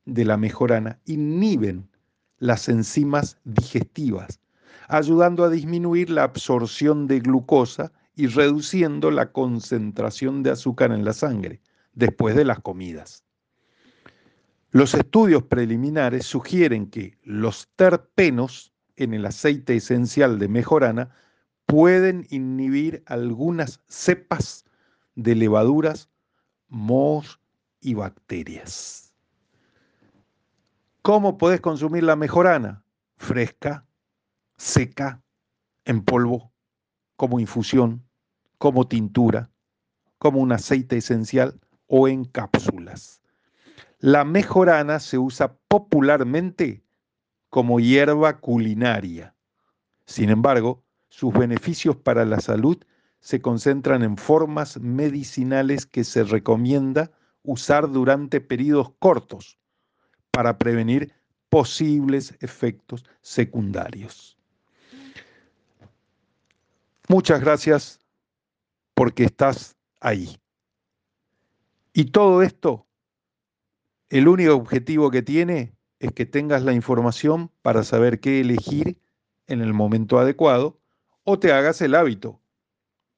de 0.05 0.23
la 0.23 0.37
mejorana 0.37 0.99
inhiben 1.05 1.89
las 2.37 2.69
enzimas 2.69 3.39
digestivas, 3.43 4.39
ayudando 4.87 5.43
a 5.43 5.49
disminuir 5.49 6.11
la 6.11 6.21
absorción 6.21 7.07
de 7.07 7.21
glucosa 7.21 7.91
y 8.15 8.27
reduciendo 8.27 9.09
la 9.09 9.31
concentración 9.31 10.43
de 10.43 10.51
azúcar 10.51 10.91
en 10.91 11.03
la 11.03 11.13
sangre 11.13 11.59
después 11.93 12.35
de 12.35 12.45
las 12.45 12.59
comidas. 12.59 13.25
Los 14.73 14.93
estudios 14.93 15.43
preliminares 15.43 16.25
sugieren 16.25 16.89
que 16.89 17.17
los 17.23 17.67
terpenos 17.75 18.73
en 18.95 19.13
el 19.13 19.25
aceite 19.25 19.75
esencial 19.75 20.39
de 20.39 20.47
mejorana 20.47 21.13
pueden 21.65 22.25
inhibir 22.29 23.03
algunas 23.05 23.81
cepas 23.89 24.63
de 25.15 25.35
levaduras, 25.35 26.09
mohos 26.69 27.41
y 27.81 27.95
bacterias. 27.95 29.13
¿Cómo 31.01 31.37
puedes 31.37 31.59
consumir 31.59 32.03
la 32.03 32.15
mejorana? 32.15 32.85
Fresca, 33.17 33.85
seca, 34.55 35.21
en 35.83 36.01
polvo, 36.01 36.53
como 37.17 37.41
infusión, 37.41 38.05
como 38.57 38.87
tintura, 38.87 39.49
como 40.17 40.39
un 40.39 40.53
aceite 40.53 40.95
esencial 40.95 41.59
o 41.87 42.07
en 42.07 42.23
cápsulas. 42.23 43.20
La 44.01 44.25
mejorana 44.25 44.99
se 44.99 45.19
usa 45.19 45.55
popularmente 45.67 46.83
como 47.51 47.79
hierba 47.79 48.39
culinaria. 48.39 49.35
Sin 50.07 50.31
embargo, 50.31 50.83
sus 51.09 51.31
beneficios 51.31 51.95
para 51.97 52.25
la 52.25 52.39
salud 52.39 52.83
se 53.19 53.43
concentran 53.43 54.01
en 54.01 54.17
formas 54.17 54.79
medicinales 54.79 55.85
que 55.85 56.03
se 56.03 56.23
recomienda 56.23 57.11
usar 57.43 57.91
durante 57.91 58.41
periodos 58.41 58.91
cortos 58.97 59.59
para 60.31 60.57
prevenir 60.57 61.13
posibles 61.49 62.35
efectos 62.39 63.05
secundarios. 63.21 64.35
Muchas 67.07 67.39
gracias 67.39 67.99
porque 68.95 69.25
estás 69.25 69.77
ahí. 69.99 70.39
Y 71.93 72.05
todo 72.05 72.41
esto 72.41 72.87
el 74.11 74.27
único 74.27 74.53
objetivo 74.53 75.09
que 75.09 75.21
tiene 75.21 75.73
es 75.99 76.11
que 76.11 76.25
tengas 76.25 76.63
la 76.63 76.73
información 76.73 77.49
para 77.61 77.81
saber 77.83 78.19
qué 78.19 78.41
elegir 78.41 78.99
en 79.47 79.61
el 79.61 79.73
momento 79.73 80.19
adecuado 80.19 80.81
o 81.23 81.39
te 81.39 81.53
hagas 81.53 81.81
el 81.81 81.95
hábito 81.95 82.41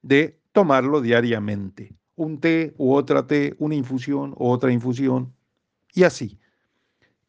de 0.02 0.40
tomarlo 0.52 1.00
diariamente. 1.00 1.96
Un 2.14 2.38
té 2.38 2.74
u 2.78 2.94
otra 2.94 3.26
té, 3.26 3.56
una 3.58 3.74
infusión 3.74 4.34
u 4.38 4.46
otra 4.46 4.70
infusión 4.70 5.34
y 5.92 6.04
así. 6.04 6.38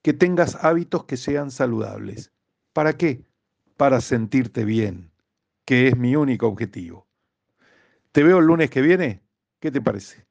Que 0.03 0.13
tengas 0.13 0.63
hábitos 0.63 1.05
que 1.05 1.18
sean 1.18 1.49
saludables. 1.49 2.32
¿Para 2.72 2.93
qué? 2.93 3.26
Para 3.78 3.99
sentirte 3.99 4.63
bien, 4.63 5.09
que 5.66 5.88
es 5.88 5.97
mi 5.97 6.16
único 6.16 6.47
objetivo. 6.47 7.07
Te 8.11 8.24
veo 8.24 8.38
el 8.38 8.45
lunes 8.45 8.70
que 8.70 8.84
viene. 8.84 9.24
¿Qué 9.59 9.72
te 9.72 9.82
parece? 9.82 10.28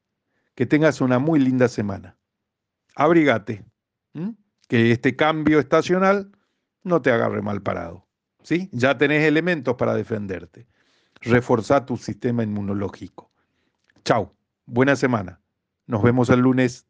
Que 0.55 0.67
tengas 0.67 1.01
una 1.01 1.19
muy 1.19 1.41
linda 1.41 1.67
semana 1.67 2.17
abrígate, 2.95 3.65
que 4.69 4.93
este 4.93 5.17
cambio 5.17 5.59
estacional 5.59 6.31
no 6.83 7.03
te 7.03 7.11
agarre 7.11 7.43
mal 7.43 7.63
parado. 7.63 8.05
¿sí? 8.45 8.69
Ya 8.73 8.97
tenés 8.97 9.25
elementos 9.25 9.75
para 9.75 9.95
defenderte. 9.95 10.69
Reforzá 11.23 11.85
tu 11.85 11.97
sistema 11.97 12.45
inmunológico. 12.45 13.33
Chao, 14.05 14.33
buena 14.67 14.95
semana. 14.95 15.41
Nos 15.87 16.03
vemos 16.03 16.29
el 16.29 16.41
lunes. 16.41 16.87